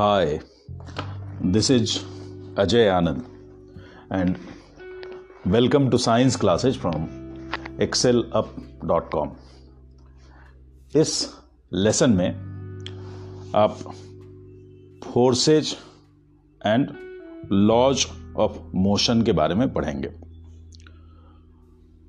Hi 0.00 0.40
this 1.42 1.70
is 1.70 1.98
Ajay 2.58 2.88
Anand 2.88 3.22
and 4.12 4.36
welcome 5.46 5.90
to 5.90 5.98
science 5.98 6.36
classes 6.36 6.78
from 6.78 7.04
Excel 7.82 8.30
Up 8.34 8.56
dot 8.84 9.10
com 9.10 9.32
इस 10.96 11.34
lesson 11.72 12.10
में 12.10 12.30
आप 13.56 13.78
forces 15.04 15.76
and 16.66 16.90
laws 17.52 18.06
of 18.36 18.58
motion 18.74 19.22
के 19.22 19.32
बारे 19.32 19.54
में 19.54 19.72
पढ़ेंगे। 19.72 20.08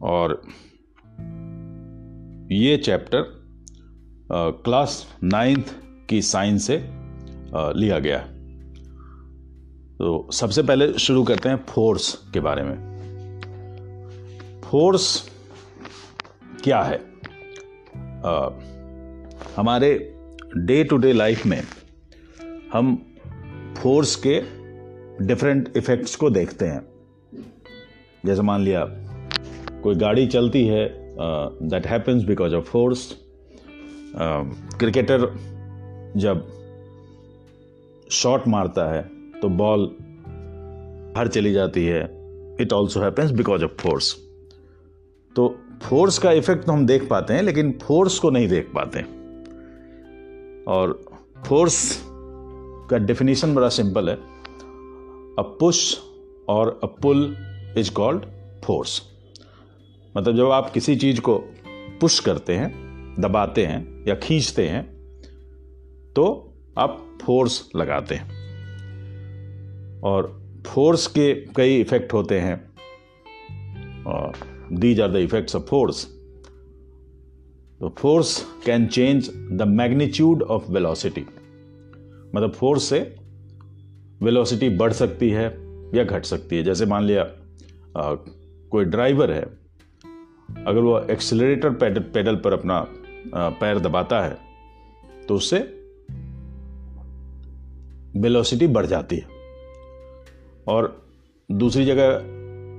और 0.02 0.42
ये 2.56 2.78
चैप्टर 2.78 3.22
क्लास 4.32 5.18
नाइन्थ 5.24 5.76
की 6.10 6.22
साइंस 6.22 6.68
से 6.68 7.01
लिया 7.56 8.00
गया 8.00 8.18
तो 10.00 10.30
सबसे 10.34 10.64
पहले 10.64 10.94
शुरू 10.94 11.24
करते 11.24 11.50
हैं 11.50 11.66
फोर्स 11.70 12.14
के 12.34 12.40
बारे 12.40 12.64
में। 12.64 12.76
फोर्स 14.64 15.30
क्या 16.64 16.82
है? 16.82 16.98
आ, 18.26 18.50
हमारे 19.56 19.92
डे 20.58 20.84
टू 20.84 20.98
डे 20.98 21.14
लाइफ 21.14 21.46
में 21.46 21.62
हम 22.74 22.96
फोर्स 23.78 24.16
के 24.28 24.40
डिफरेंट 25.26 25.78
इफेक्ट्स 25.78 26.16
को 26.16 26.30
देखते 26.30 26.66
हैं। 26.66 26.82
जैसे 28.26 28.42
मान 28.42 28.62
लिया 28.62 28.86
कोई 29.84 29.96
गाड़ी 29.96 30.28
चलती 30.28 30.66
है 30.68 30.88
that 31.64 31.88
happens 31.88 32.24
because 32.24 32.56
of 32.56 32.66
force 32.66 33.16
cricketer 34.80 35.20
जब 36.18 36.61
शॉट 38.12 38.48
मारता 38.48 38.86
है 38.94 39.02
तो 39.42 39.50
बॉल 39.50 39.84
हर 41.18 41.28
चली 41.28 41.52
जाती 41.54 41.86
है। 41.86 42.04
It 42.62 42.74
also 42.74 43.00
happens 43.00 43.32
because 43.32 43.64
of 43.64 43.72
force 43.80 44.14
तो 45.36 45.48
फोर्स 45.84 46.18
का 46.20 46.32
इफ़ेक्ट 46.32 46.66
तो 46.66 46.72
हम 46.72 46.86
देख 46.86 47.08
पाते 47.10 47.34
हैं, 47.34 47.42
लेकिन 47.44 47.72
फोर्स 47.84 48.20
को 48.20 48.30
नहीं 48.30 48.48
देख 48.48 48.72
पाते 48.76 49.02
और 50.72 51.00
फोर्स 51.48 51.78
का 52.90 52.98
डेफिनेशन 52.98 53.54
बड़ा 53.56 53.70
सिंपल 53.70 54.10
है। 54.10 54.16
अ 54.16 55.44
पुश 55.60 55.98
और 56.50 56.80
a 56.84 56.88
pull 57.02 57.36
is 57.78 57.92
called 57.94 58.26
force 58.66 59.02
मतलब 60.16 60.36
जब 60.38 60.52
आप 60.52 60.70
किसी 60.70 60.96
चीज़ 60.96 61.22
को 61.22 61.38
पुश 62.02 62.20
करते 62.20 62.56
हैं, 62.56 62.70
दबाते 63.20 63.66
हैं 63.66 64.06
या 64.08 64.16
खींचते 64.16 64.68
हैं 64.68 64.84
तो 66.16 66.26
आप 66.78 67.11
फोर्स 67.22 67.70
लगाते 67.76 68.16
हैं। 68.16 68.42
और 70.02 70.42
फोर्स 70.68 71.08
के 71.08 71.34
कई 71.34 71.80
इफ़ेक्ट 71.82 72.14
होते 72.14 72.40
हैं। 72.40 72.72
और 74.04 74.32
these 74.72 75.02
are 75.02 75.12
the 75.12 75.16
effects 75.16 75.56
of 75.56 75.64
force. 75.64 76.06
तो 77.80 77.90
force 77.90 78.46
can 78.66 78.88
change 78.88 79.30
the 79.52 79.62
magnitude 79.68 80.44
of 80.44 80.72
velocity. 80.72 81.26
मतलब 82.36 82.52
फोर्स 82.52 82.84
से 82.84 83.16
वेलोसिटी 84.22 84.70
बढ़ 84.70 84.94
सकती 84.94 85.30
है 85.30 85.46
या 85.96 86.04
घट 86.04 86.26
सकती 86.26 86.58
है। 86.58 86.64
जैसे 86.64 86.86
मान 86.86 87.04
लिया 87.04 87.24
आ, 87.98 88.16
कोई 88.72 88.86
ड्राइवर 88.86 89.32
है। 89.32 89.44
अगर 90.68 90.80
वो 90.80 91.00
एक्सेलरेटर 91.00 91.70
पेडल 92.00 92.36
पर 92.36 92.54
अपना 92.54 92.76
आ, 93.36 93.50
पैर 93.50 93.80
दबाता 93.80 94.22
है 94.22 94.38
तो 95.28 95.36
उससे 95.36 95.81
वेलोसिटी 98.16 98.68
बढ़ 98.68 98.86
जाती 98.86 99.18
है। 99.18 99.28
और 100.68 101.02
दूसरी 101.50 101.86
जगह 101.86 102.08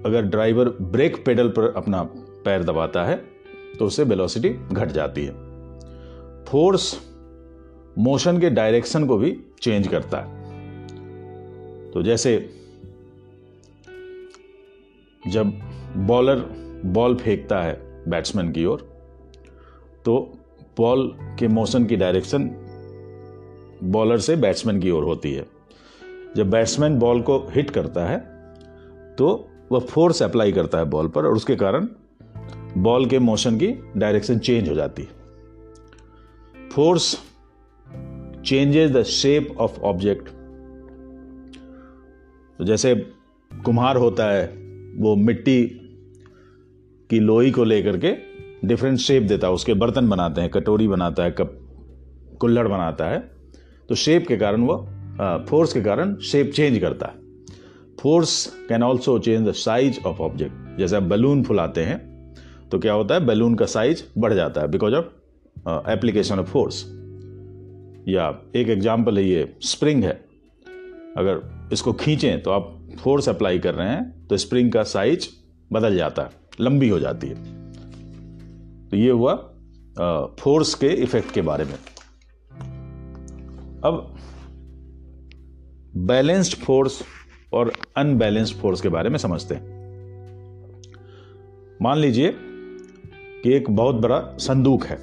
अगर 0.06 0.22
ड्राइवर 0.22 0.69
ब्रेक 0.69 1.25
पेडल 1.26 1.48
पर 1.48 1.72
अपना 1.76 2.03
पैर 2.44 2.62
दबाता 2.62 3.04
है 3.04 3.16
तो 3.78 3.87
उससे 3.87 4.04
वेलोसिटी 4.04 4.48
घट 4.48 4.88
जाती 4.88 5.25
है। 5.25 5.32
फोर्स 6.44 6.94
मोशन 7.98 8.41
के 8.41 8.50
डायरेक्शन 8.50 9.06
को 9.06 9.16
भी 9.19 9.37
चेंज 9.62 9.88
करता 9.88 10.19
है। 10.19 10.41
तो 11.91 12.03
जैसे 12.03 12.38
जब 15.28 15.53
बॉलर 16.06 16.44
बॉल 16.84 17.15
फेंकता 17.16 17.60
है 17.62 17.75
बैट्समैन 18.10 18.53
की 18.53 18.65
ओर 18.65 18.81
तो 20.04 20.16
बॉल 20.78 21.06
के 21.38 21.48
मोशन 21.48 21.84
की 21.84 21.97
डायरेक्शन 21.97 22.48
बॉलर 23.82 24.19
से 24.19 24.37
बैट्समैन 24.37 24.81
की 24.81 24.91
ओर 24.91 25.04
होती 25.04 25.32
है। 25.32 25.47
जब 26.37 26.50
बैट्समैन 26.50 26.98
बॉल 26.98 27.20
को 27.22 27.38
हिट 27.50 27.70
करता 27.70 28.04
है 28.06 28.19
तो 29.19 29.48
वह 29.72 29.81
फोर्स 29.81 30.22
अप्लाई 30.22 30.53
करता 30.53 30.78
है 30.78 30.84
बॉल 30.84 31.09
पर 31.09 31.26
और 31.26 31.34
उसके 31.37 31.56
कारण 31.56 31.88
बॉल 32.76 33.06
के 33.06 33.19
मोशन 33.19 33.56
की 33.56 33.66
डायरेक्शन 33.97 34.38
चेंज 34.38 34.69
हो 34.69 34.75
जाती 34.75 35.03
है। 35.03 36.69
Force 36.69 37.16
changes 38.44 38.91
the 38.91 39.03
shape 39.03 39.56
of 39.59 39.81
object. 39.81 40.28
तो 42.59 42.65
जैसे 42.65 42.94
कुम्हार 43.65 43.97
होता 43.97 44.31
है, 44.31 44.47
वो 44.97 45.16
मिट्टी 45.16 45.65
की 47.10 47.21
लोई 47.21 47.50
को 47.50 47.65
लेकर 47.65 47.98
के 47.98 48.15
डिफरेंट 48.65 48.98
शेप 48.98 49.22
देता 49.22 49.47
है, 49.47 49.53
उसके 49.53 49.75
बर्तन 49.75 50.09
बनाते 50.09 50.41
हैं, 50.41 50.50
कटोरी 50.50 50.88
बनाता 50.88 51.22
है, 51.22 51.31
कप 51.31 51.59
कुल्लड़ 52.41 52.69
बनाता 52.69 53.09
है। 53.09 53.31
तो 53.92 53.97
शेप 53.97 54.26
के 54.26 54.36
कारण 54.36 54.62
वो 54.62 54.76
फोर्स 55.48 55.72
के 55.72 55.80
कारण 55.82 56.14
शेप 56.25 56.50
चेंज 56.50 56.78
करता 56.80 57.06
है। 57.06 57.14
Force 57.98 58.47
can 58.69 58.82
also 58.82 59.19
change 59.19 59.48
the 59.48 59.53
size 59.54 59.98
of 60.06 60.20
object 60.22 60.78
जैसे 60.78 60.97
आप 60.97 61.03
बैलून 61.04 61.42
फुलाते 61.44 61.84
हैं 61.84 61.98
तो 62.70 62.78
क्या 62.78 62.92
होता 62.92 63.14
है? 63.14 63.25
बैलून 63.26 63.54
का 63.54 63.66
साइज़ 63.66 64.03
बढ़ 64.19 64.34
जाता 64.34 64.60
है 64.60 64.69
because 64.70 64.94
of 64.94 65.91
application 65.91 66.38
of 66.38 66.47
force 66.47 66.82
या 68.08 68.28
एक 68.56 68.69
एग्ज़ाम्पल 68.69 69.19
है, 69.19 69.25
ये 69.25 69.53
स्प्रिंग 69.62 70.04
है। 70.04 70.19
अगर 71.19 71.69
इसको 71.72 71.92
खींचें 71.94 72.42
तो 72.42 72.50
आप 72.50 72.74
फोर्स 73.00 73.28
अप्लाई 73.28 73.59
कर 73.59 73.74
रहे 73.74 73.88
हैं 73.88 74.26
तो 74.28 74.36
स्प्रिंग 74.38 74.72
का 74.72 74.82
साइज़ 74.88 75.28
बदल 75.72 75.97
जाता 75.97 76.22
है, 76.22 76.30
लंबी 76.60 76.88
हो 76.88 76.98
जाती 76.98 77.26
है। 77.26 77.34
तो 78.88 78.97
ये 78.97 79.10
हुआ 79.10 79.34
फोर्स 80.41 80.74
के 80.74 80.88
इफ़ेक्ट 81.03 81.34
के 81.34 81.42
बारे 81.42 81.64
में। 81.64 81.78
अब 83.84 84.15
बैलेंस्ड 85.97 86.56
फोर्स 86.56 87.03
और 87.53 87.72
अनबैलेंस्ड 87.97 88.56
फोर्स 88.56 88.81
के 88.81 88.88
बारे 88.88 89.10
में 89.10 89.19
समझते 89.19 89.54
हैं। 89.54 89.62
मान 91.82 91.98
लीजिए 91.98 92.34
कि 93.42 93.53
एक 93.53 93.71
बहुत 93.71 93.94
बड़ा 93.94 94.21
संदूक 94.21 94.84
है 94.84 94.97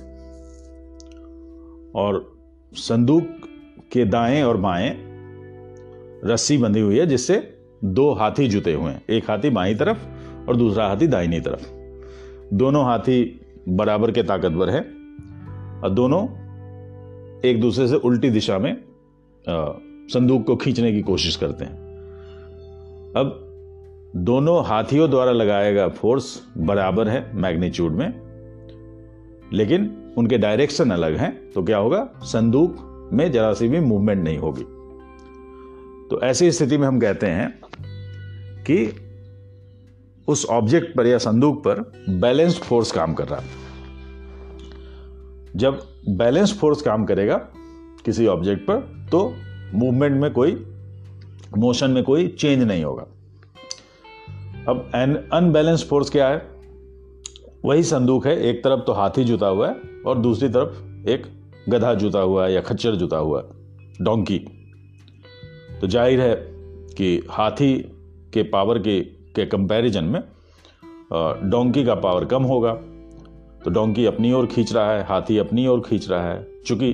और 1.96 2.40
संदूक 2.74 3.28
के 3.92 4.06
दाएँ 4.06 4.44
और 4.44 4.58
बाएँ 4.58 4.96
रस्सी 6.26 6.58
बंधी 6.58 6.80
हुई 6.80 7.00
है, 7.00 7.06
जिससे 7.06 7.62
दो 7.84 8.14
हाथी 8.14 8.48
जुते 8.48 8.74
हुए 8.74 8.92
हैं। 8.92 9.02
एक 9.10 9.30
हाथी 9.30 9.50
बाई 9.50 9.76
तरफ़ 9.76 10.06
और 10.50 10.56
दूसरा 10.56 10.88
हाथी 10.88 11.08
दाहिनी 11.08 11.40
तरफ़। 11.40 11.68
दोनों 12.56 12.86
हाथी 12.86 13.42
बराबर 13.70 14.12
के 14.12 14.24
ताकतवर 14.24 14.70
है 14.70 14.82
और 15.84 15.90
दोनों 15.90 16.49
एक 17.46 17.60
दूसरे 17.62 17.88
से 17.88 17.96
उल्टी 17.96 18.30
दिशा 18.30 18.58
में 18.60 18.76
संदूक 20.10 20.46
को 20.46 20.56
खींचने 20.56 20.92
की 20.92 21.02
कोशिश 21.02 21.36
करते 21.36 21.66
हैं। 21.66 21.78
अब 23.16 23.46
दोनों 24.16 24.64
हाथियों 24.66 25.10
द्वारा 25.10 25.32
लगाया 25.32 25.72
गया 25.72 25.88
फोर्स 25.90 26.42
बराबर 26.58 27.08
है 27.08 27.36
मैग्नीट्यूड 27.36 27.92
में, 27.92 28.08
लेकिन 29.54 29.92
उनके 30.18 30.38
डायरेक्शन 30.38 30.92
अलग 30.92 31.16
हैं 31.18 31.32
तो 31.52 31.64
क्या 31.64 31.78
होगा? 31.78 32.10
संदूक 32.24 33.10
में 33.14 33.32
जरा 33.32 33.54
सी 33.54 33.68
भी 33.68 33.80
मूवमेंट 33.80 34.24
नहीं 34.24 34.38
होगी। 34.38 34.64
तो 36.10 36.22
ऐसी 36.22 36.52
स्थिति 36.52 36.78
में 36.78 36.88
हम 36.88 37.00
कहते 37.00 37.28
हैं 37.28 37.50
कि 38.64 38.92
उस 40.28 40.46
ऑब्जेक्ट 40.46 40.96
पर 40.98 41.08
या 41.08 41.18
संदूक 41.18 41.64
पर 41.68 41.80
बैलेंस्ड 42.10 42.64
फोर्स 42.64 42.92
काम 42.92 43.14
कर 43.14 43.28
रहा 43.28 43.40
है। 43.40 43.69
जब 45.56 45.80
बैलेंस 46.10 46.58
फोर्स 46.60 46.82
काम 46.82 47.06
करेगा 47.06 47.38
किसी 48.06 48.28
ऑब्जेक्ट 48.28 48.62
पर 48.64 49.08
तो 49.12 49.22
मूवमेंट 49.74 50.20
में 50.22 50.32
कोई 50.34 50.52
मोशन 51.58 51.92
में 51.92 52.04
कोई 52.04 52.28
चेंज 52.30 52.64
नहीं 52.64 52.84
होगा। 52.84 53.04
अब 54.68 54.92
एन 54.96 55.16
अनबैलेंस 55.34 55.88
फोर्स 55.90 56.10
क्या 56.10 56.28
है? 56.28 56.38
वही 57.66 57.84
संदूक 57.84 58.28
है, 58.28 58.40
एक 58.40 58.64
तरफ़ 58.64 58.80
तो 58.80 58.94
हाथी 58.94 59.24
जुता 59.24 59.48
हुआ 59.48 59.68
है 59.68 59.76
और 60.06 60.18
दूसरी 60.18 60.50
तरफ़ 60.50 61.10
एक 61.10 61.26
गधा 61.70 61.94
जुता 61.94 62.20
हुआ 62.20 62.46
है 62.46 62.54
या 62.54 62.62
खच्चर 62.62 62.96
जुता 62.96 63.18
हुआ 63.18 63.42
है 63.42 64.04
डोंकी 64.04 64.38
तो 65.82 65.88
ज़ाहिर 65.88 66.22
है 66.22 66.36
कि 66.98 67.22
हाथी 67.30 67.74
के 68.34 68.44
पावर 68.44 68.80
के 68.80 69.00
के 69.36 69.46
कंपैरिजन 69.46 70.04
में 70.04 70.22
डोंकी 71.44 71.84
का 71.86 71.96
पावर 71.96 72.26
कम 72.26 72.44
होगा। 72.44 72.72
तो 73.66 73.72
डोंकी 73.72 74.06
अपनी 74.06 74.32
ओर 74.34 74.46
खींच 74.46 74.74
रहा 74.74 74.92
है, 74.92 75.04
हाथी 75.04 75.38
अपनी 75.38 75.68
ओर 75.68 75.80
खींच 75.80 76.10
रहा 76.10 76.28
है। 76.28 76.48
चूँकि 76.66 76.92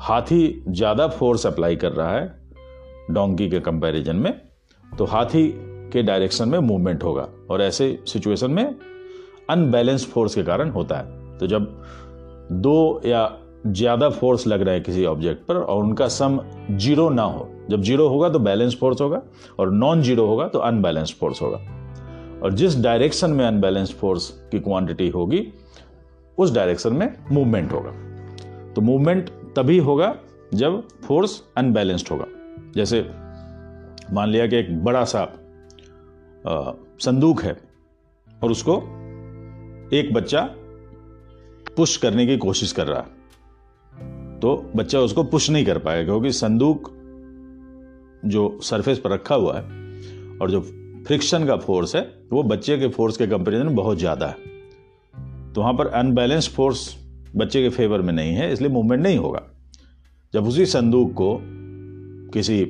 हाथी 0.00 0.62
ज़्यादा 0.68 1.06
फोर्स 1.08 1.46
अप्लाई 1.46 1.76
कर 1.76 1.92
रहा 1.92 2.12
है 2.12 2.26
डोंकी 3.10 3.48
के 3.50 3.60
कंपैरिजन 3.60 4.16
में 4.16 4.32
तो 4.84 5.04
हाथी 5.06 5.46
के 5.92 6.02
डायरेक्शन 6.02 6.48
में 6.48 6.58
मूवमेंट 6.58 7.04
होगा 7.04 7.28
और 7.50 7.62
ऐसे 7.62 7.98
सिचुएशन 8.06 8.50
में 8.50 8.74
अनबैलेंस 9.50 10.06
फोर्स 10.06 10.34
के 10.34 10.42
कारण 10.42 10.70
होता 10.70 10.96
है। 10.96 11.36
तो 11.38 11.46
जब 11.46 11.66
दो 12.52 13.00
या 13.06 13.28
ज़्यादा 13.66 14.08
फोर्स 14.10 14.46
लग 14.46 14.62
रहा 14.62 14.74
है 14.74 14.80
किसी 14.80 15.04
ऑब्जेक्ट 15.06 15.46
पर 15.46 15.56
और 15.56 15.84
उनका 15.84 16.08
सम 16.08 16.38
ज़ीरो 16.70 17.08
ना 17.10 17.22
हो, 17.22 17.48
जब 17.70 17.82
ज़ीरो 17.82 18.08
होगा 18.08 18.28
तो 18.28 18.38
बैलेंस 18.38 18.76
फोर्स 18.80 19.00
होगा 19.00 19.22
और 19.60 19.72
नॉन 19.72 20.02
ज़ीरो 20.02 20.26
होगा 20.26 20.46
तो 20.48 20.58
अनबैलेंस 20.60 21.16
फोर्स 21.20 21.42
होगा। 21.42 21.58
और 22.42 22.52
जिस 22.52 22.78
डायरेक्शन 22.80 23.30
में 23.30 23.44
अनबैलेंस 23.46 23.92
फोर्स 23.92 24.28
की 24.50 24.60
क्वांटिटी 24.60 25.08
होगी 25.08 25.40
उस 26.38 26.54
डायरेक्शन 26.54 26.92
में 26.92 27.12
मूवमेंट 27.32 27.72
होगा। 27.72 27.90
तो 28.74 28.80
मूवमेंट 28.80 29.30
तभी 29.56 29.78
होगा 29.80 30.14
जब 30.54 30.82
फोर्स 31.04 31.42
अनबैलेंस्ड 31.56 32.08
होगा। 32.10 32.26
जैसे 32.74 33.00
मान 34.12 34.28
लिया 34.28 34.46
कि 34.46 34.56
एक 34.56 34.84
बड़ा 34.84 35.04
सा 35.04 35.20
आ, 36.44 36.72
संदूक 37.00 37.42
है 37.42 37.56
और 38.28 38.50
उसको 38.50 38.74
एक 39.96 40.12
बच्चा 40.14 40.42
पुश 41.76 41.96
करने 41.96 42.26
की 42.26 42.36
कोशिश 42.36 42.72
कर 42.72 42.86
रहा 42.86 43.00
तो 44.38 44.54
बच्चा 44.76 45.00
उसको 45.00 45.22
पुश 45.24 45.48
नहीं 45.50 45.64
कर 45.64 45.78
पाएगा 45.78 46.04
क्योंकि 46.04 46.32
संदूक 46.32 46.90
जो 48.24 48.58
सरफेस 48.62 48.98
पर 48.98 49.10
रखा 49.10 49.34
हुआ 49.34 49.56
है 49.56 49.62
और 50.40 50.50
जो 50.50 50.60
फ्रिक्शन 51.06 51.46
का 51.46 51.56
फोर्स 51.56 51.94
है 51.96 52.02
वो 52.32 52.42
बच्चे 52.42 52.78
के 52.78 52.88
फोर्स 52.88 53.16
के 53.16 53.26
कंपेरिजन 53.26 53.66
में 53.66 53.74
बहुत 53.74 53.98
ज़्यादा 53.98 54.26
है। 54.26 54.47
तो 55.54 55.60
वहाँ 55.60 55.72
पर 55.74 55.86
अनबैलेंस 55.96 56.48
फोर्स 56.48 56.88
बच्चे 57.36 57.62
के 57.62 57.68
फेवर 57.68 58.00
में 58.00 58.12
नहीं 58.12 58.34
है, 58.34 58.52
इसलिए 58.52 58.70
मूवमेंट 58.70 59.02
नहीं 59.02 59.18
होगा। 59.18 59.42
जब 60.34 60.46
उसी 60.46 60.66
संदूक 60.66 61.12
को 61.12 61.38
किसी 62.32 62.64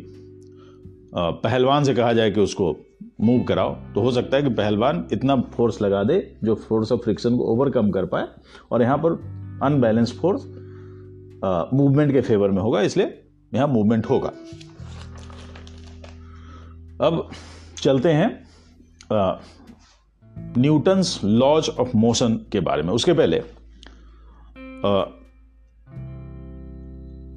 पहलवान 1.14 1.84
से 1.84 1.94
कहा 1.94 2.12
जाए 2.12 2.30
कि 2.30 2.40
उसको 2.40 2.76
मूव 3.20 3.42
कराओ 3.44 3.74
तो 3.94 4.00
हो 4.00 4.10
सकता 4.12 4.36
है 4.36 4.42
कि 4.42 4.48
पहलवान 4.50 5.06
इतना 5.12 5.36
फोर्स 5.54 5.80
लगा 5.82 6.02
दे 6.04 6.20
जो 6.44 6.54
फोर्स 6.58 6.92
ऑफ़ 6.92 7.00
फ्रिक्शन 7.00 7.36
को 7.36 7.44
ओवरकम 7.52 7.90
कर 7.90 8.04
पाए, 8.06 8.26
और 8.72 8.82
यहाँ 8.82 8.98
पर 8.98 9.12
अनबैलेंस 9.62 10.12
फोर्स 10.20 10.44
मूवमेंट 11.74 12.12
के 12.12 12.20
फेवर 12.20 12.50
में 12.50 12.60
होगा, 12.62 12.80
इसलिए 12.82 13.22
यहाँ 13.52 13.68
मूवमेंट 13.68 14.06
होगा। 14.06 14.32
अब 17.00 17.28
चलते 17.78 18.12
हैं 18.12 18.28
न्यूटन्स 20.58 21.20
लॉज 21.24 21.68
ऑफ़ 21.70 21.96
मोशन 21.96 22.34
के 22.52 22.60
बारे 22.60 22.82
में। 22.82 22.92
उसके 22.92 23.12
पहले 23.12 23.42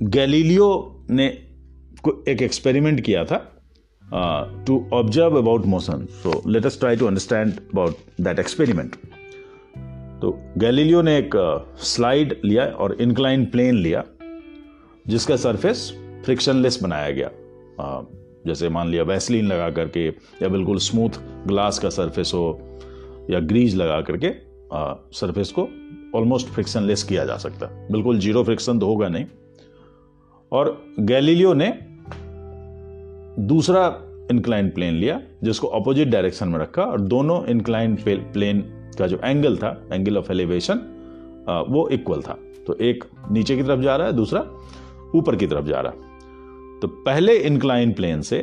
गैलीलियो 0.10 0.68
ने 1.10 1.26
एक 2.30 2.42
एक्सपेरिमेंट 2.42 3.02
किया 3.02 3.24
था 3.26 3.38
to 4.68 4.86
observe 4.94 5.38
about 5.38 5.66
motion 5.66 6.06
so 6.14 6.42
let 6.48 6.66
us 6.66 6.80
try 6.80 6.96
to 6.96 7.08
understand 7.08 7.54
about 7.54 7.98
that 8.22 8.40
experiment 8.40 8.96
तो 10.22 10.32
गैलीलियो 10.58 11.02
ने 11.02 11.18
एक 11.18 11.36
स्लाइड 11.84 12.36
लिया 12.46 12.66
और 12.66 12.94
इंक्लाइन 13.02 13.46
प्लेन 13.46 13.76
लिया, 13.76 14.04
जिसका 15.08 15.36
सरफेस 15.36 15.92
फ्रिक्शनलेस 16.26 16.80
बनाया 16.84 17.12
गया। 17.12 17.30
जैसे 18.48 18.70
मान 18.70 18.90
लिया 18.90 19.04
वैसलीन 19.04 19.46
लगा 19.46 19.70
करके, 19.70 20.08
या 20.08 20.48
बिल्कुल 20.48 20.78
स्मूथ 20.80 21.20
ग्लास 21.48 21.80
का 21.80 21.90
सरफेस 21.90 22.32
हो 22.34 22.71
या 23.32 23.40
ग्रीज 23.42 23.76
लगा 23.76 24.02
करके 24.02 24.32
सरफेस 25.16 25.52
को 25.52 25.68
ऑलमोस्ट 26.16 26.48
फ्रिक्शन 26.48 26.84
लेस 26.84 27.04
किया 27.04 27.26
जा 27.26 27.38
सकता। 27.38 27.68
बिल्कुल 27.92 28.20
ज़ीरो 28.20 28.44
फ्रिक्शन 28.44 28.80
तो 28.80 28.86
होगा 28.86 29.08
नहीं। 29.08 29.26
और 30.52 30.82
गैलीलियो 31.00 31.54
ने 31.54 31.70
दूसरा 33.40 33.88
इंक्लाइन 34.32 34.70
प्लेन 34.70 34.94
लिया, 34.94 35.22
जिसको 35.44 35.68
अपोजिट 35.68 36.08
डायरेक्शन 36.08 36.48
में 36.48 36.60
रखा, 36.60 36.84
और 36.84 37.02
दोनों 37.02 37.46
इंक्लाइन 37.46 37.96
प्लेन 38.06 38.62
का 39.00 39.08
जो 39.08 39.20
एंगल 39.24 39.58
था 39.58 39.70
एंगल 39.94 40.18
ऑफ़ 40.18 40.32
एलिवेशन 40.32 40.80
वो 41.70 41.88
इक्वल 41.90 42.22
था। 42.22 42.38
तो 42.68 42.78
एक 42.82 43.04
नीचे 43.32 43.56
की 43.56 43.64
तरफ़ 43.64 43.82
जा 43.82 43.96
रहा 43.96 44.08
है, 44.08 44.14
दूसरा 44.14 44.42
ऊपर 45.16 45.36
की 45.36 45.48
तरफ़ 45.48 45.66
जा 45.66 45.80
रहा 45.80 45.92
है। 45.92 46.80
तो 46.80 46.88
पहले 47.06 47.38
इंक्लाइन 47.38 47.94
प्लेन 47.94 48.22
से 48.22 48.38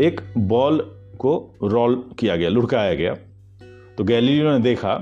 एक 0.00 0.20
बॉल 0.38 0.78
को 1.18 1.34
रोल 1.62 1.94
किया 2.18 2.36
गया, 2.36 2.48
लुढ़काया 2.48 2.94
गया। 2.94 3.16
तो 3.98 4.04
गैलीलियो 4.04 4.52
ने 4.52 4.58
देखा 4.58 4.98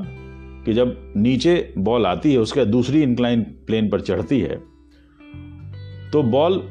कि 0.65 0.75
जब 0.75 1.13
नीचे 1.17 1.75
बॉल 1.79 2.07
आती 2.07 2.33
है, 2.33 2.39
उसके 2.39 2.65
दूसरी 2.65 3.03
इंक्लाइन 3.03 3.43
प्लेन 3.43 3.91
पर 3.91 4.01
चढ़ती 4.01 4.41
है 4.41 4.57
तो 6.11 6.23
बॉल 6.23 6.71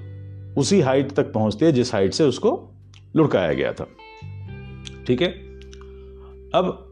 उसी 0.58 0.81
हाइट 0.81 1.12
तक 1.12 1.34
पहुँचती 1.34 1.66
है 1.66 1.72
जिस 1.72 1.94
हाइट 1.94 2.14
से 2.14 2.24
उसको 2.24 2.70
लुढ़काया 3.16 3.54
गया 3.54 3.74
था। 3.74 3.88
ठीक 5.08 5.22
है? 5.22 5.28
अब 6.56 6.90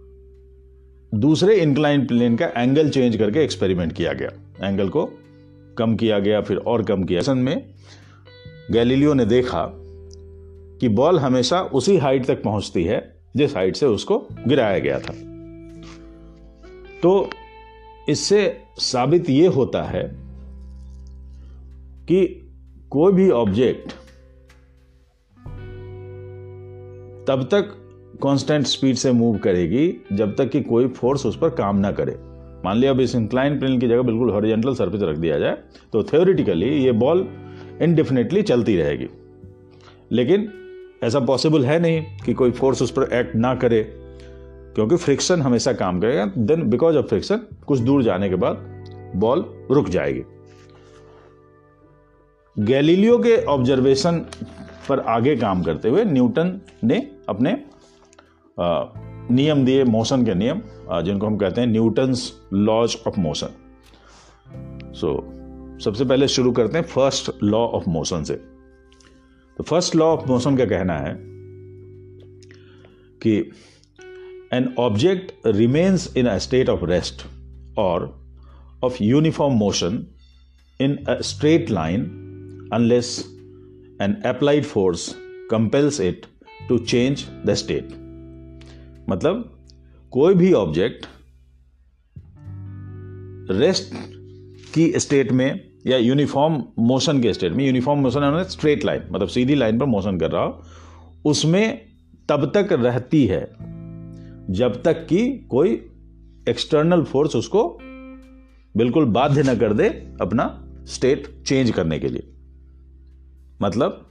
दूसरे 1.16 1.56
इंक्लाइन 1.56 2.06
प्लेन 2.06 2.36
का 2.36 2.46
एंगल 2.46 2.90
चेंज 2.90 3.18
करके 3.18 3.40
एक्सपेरिमेंट 3.40 3.94
किया 3.94 4.14
गया। 4.14 4.30
एंगल 4.68 4.90
को 4.90 5.10
कम 5.78 5.96
किया 5.96 6.20
गया, 6.20 6.42
फिर 6.42 6.58
और 6.58 6.84
कम 6.84 7.04
किया। 7.04 7.34
में 7.34 7.70
गैलीलियो 8.72 9.14
ने 9.14 9.26
देखा 9.26 9.74
कि 10.82 10.90
बॉल 10.90 11.20
हमेशा 11.20 11.62
उसी 11.62 11.98
हाइट 11.98 12.26
तक 12.26 12.44
पहुँचती 12.44 12.84
है 12.84 13.21
जिस 13.36 13.56
हाइट 13.56 13.76
से 13.76 13.86
उसको 13.86 14.18
गिराया 14.48 14.80
गया 14.80 15.00
था। 15.00 15.14
तो 17.04 17.30
इससे 18.10 18.58
साबित 18.78 19.30
यह 19.30 19.50
होता 19.50 19.84
है 19.84 20.04
कि 22.08 22.26
कोई 22.90 23.14
भी 23.14 23.30
ऑब्जेक्ट 23.30 23.94
तब 27.28 27.48
तक 27.52 27.78
कांस्टेंट 28.24 28.66
स्पीड 28.66 28.96
से 28.96 29.12
मूव 29.12 29.38
करेगी, 29.38 29.94
जब 30.14 30.36
तक 30.36 30.50
कि 30.50 30.62
कोई 30.62 30.88
फोर्स 30.88 31.26
उस 31.26 31.38
पर 31.38 31.50
काम 31.50 31.78
ना 31.78 31.92
करे। 31.92 32.16
मान 32.66 32.78
लिया 32.78 32.92
अब 32.92 33.00
इस 33.00 33.16
इंक्लाइन 33.16 33.60
प्लेन 33.60 33.80
की 33.80 33.88
जगह 33.88 34.02
बिल्कुल 34.02 34.30
हॉरिजेंटल 34.30 34.74
सरफेस 34.76 35.02
रख 35.02 35.18
दिया 35.18 35.38
जाए 35.40 35.58
तो 35.94 36.04
थ्योरिटिकली 36.04 36.70
ये 36.86 36.92
बॉल 36.92 37.28
इनडिफिनेटली 37.82 38.42
चलती 38.42 38.76
रहेगी। 38.78 39.08
लेकिन 40.12 40.52
ऐसा 41.02 41.20
पॉसिबल 41.22 41.66
है 41.66 41.80
नहीं 41.80 42.02
कि 42.26 42.34
कोई 42.34 42.52
फोर्स 42.52 42.82
उस 42.82 42.92
पर 42.92 43.14
एक्ट 43.14 43.36
ना 43.36 43.54
करे, 43.56 43.82
क्योंकि 44.76 44.96
फ्रिक्शन 44.96 45.42
हमेशा 45.42 45.74
काम 45.74 46.00
करेगा। 46.02 46.26
देन 46.38 46.70
बिकॉज़ 46.70 46.98
ऑफ़ 46.98 47.06
फ्रिक्शन 47.06 47.42
कुछ 47.68 47.80
दूर 47.80 48.04
जाने 48.04 48.30
के 48.30 48.36
बाद 48.36 48.68
बॉल 49.16 49.46
रुक 49.72 49.90
जाएगी। 49.90 50.24
गैलीलियो 52.58 53.18
के 53.18 53.36
ऑब्जर्वेशन 53.46 54.20
पर 54.90 55.00
आगे 55.00 55.36
काम 55.36 55.64
करते 55.64 55.90
हुए 55.90 56.04
न्यूटन 56.06 56.60
ने 56.84 56.98
अपने 57.30 57.56
नियम 58.58 59.64
दिए 59.66 59.84
मोशन 59.86 60.26
के 60.26 60.34
नियम 60.36 60.62
जिनको 61.04 61.28
हम 61.28 61.38
कहते 61.38 61.62
हैं 61.62 61.68
Newton's 61.68 62.32
laws 62.54 62.98
of 63.08 63.20
motion 63.20 63.48
so 64.96 65.14
सबसे 65.84 66.06
पहले 66.06 66.28
शुरू 66.28 66.52
करते 66.52 66.78
हैं 66.78 66.86
फ़र्स्ट 66.86 67.32
लॉ 67.44 67.60
ऑफ़ 67.60 67.90
मोशन 67.90 68.24
से। 68.24 68.40
तो 69.62 69.66
फ़र्स्ट 69.66 69.96
लॉ 69.96 70.06
ऑफ़ 70.06 70.26
मोशन 70.28 70.56
का 70.58 70.66
कहना 70.66 70.94
है 70.98 71.14
कि 73.22 73.34
an 74.54 74.74
object 74.80 75.32
remains 75.46 76.08
in 76.18 76.26
a 76.26 76.38
state 76.38 76.70
of 76.70 76.86
rest 76.86 77.22
और 77.80 78.06
of 78.84 78.98
uniform 79.04 79.54
motion 79.54 80.04
in 80.80 80.96
a 81.10 81.20
straight 81.22 81.70
line 81.70 82.06
unless 82.74 83.14
an 84.02 84.16
applied 84.26 84.66
force 84.66 85.08
compels 85.52 86.02
it 86.02 86.26
to 86.70 86.78
change 86.78 87.26
the 87.46 87.54
state 87.54 87.92
मतलब 89.10 89.62
कोई 90.12 90.34
भी 90.34 90.54
ऑब्जेक्ट 90.54 91.06
रेस्ट 93.52 93.94
की 94.74 94.92
state 95.00 95.32
में 95.32 95.71
या 95.88 95.98
यूनिफॉर्म 95.98 96.64
मोशन 96.80 97.22
के 97.22 97.34
स्टेट 97.34 97.54
में 97.54 97.66
uniform 97.66 98.00
motion 98.00 98.24
है 98.24 98.44
स्ट्रेट 98.44 98.86
लाइन 98.86 99.04
मतलब 99.12 99.28
सीधी 99.28 99.56
लाइन 99.56 99.80
पर 99.80 99.86
मोशन 99.86 100.20
कर 100.20 100.32
रहा 100.32 100.44
हो, 100.44 100.62
उसमें 101.26 101.82
तब 102.30 102.52
तक 102.56 102.68
रहती 102.72 103.26
है 103.26 103.42
जब 104.50 104.82
तक 104.84 105.08
कि 105.08 105.38
कोई 105.50 105.74
एक्सटर्नल 106.50 107.04
फोर्स 107.04 107.36
उसको 107.36 107.78
बिल्कुल 108.78 109.06
बाध्य 109.06 109.44
न 109.44 109.58
कर 109.58 109.74
दे 109.74 109.88
अपना 110.22 110.68
स्टेट 110.86 111.44
चेंज 111.48 111.72
करने 111.72 112.00
के 112.00 112.08
लिए। 112.08 112.34
मतलब 113.62 114.08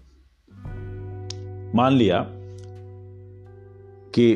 मान 1.75 1.93
लिया 1.93 2.27
कि 4.15 4.31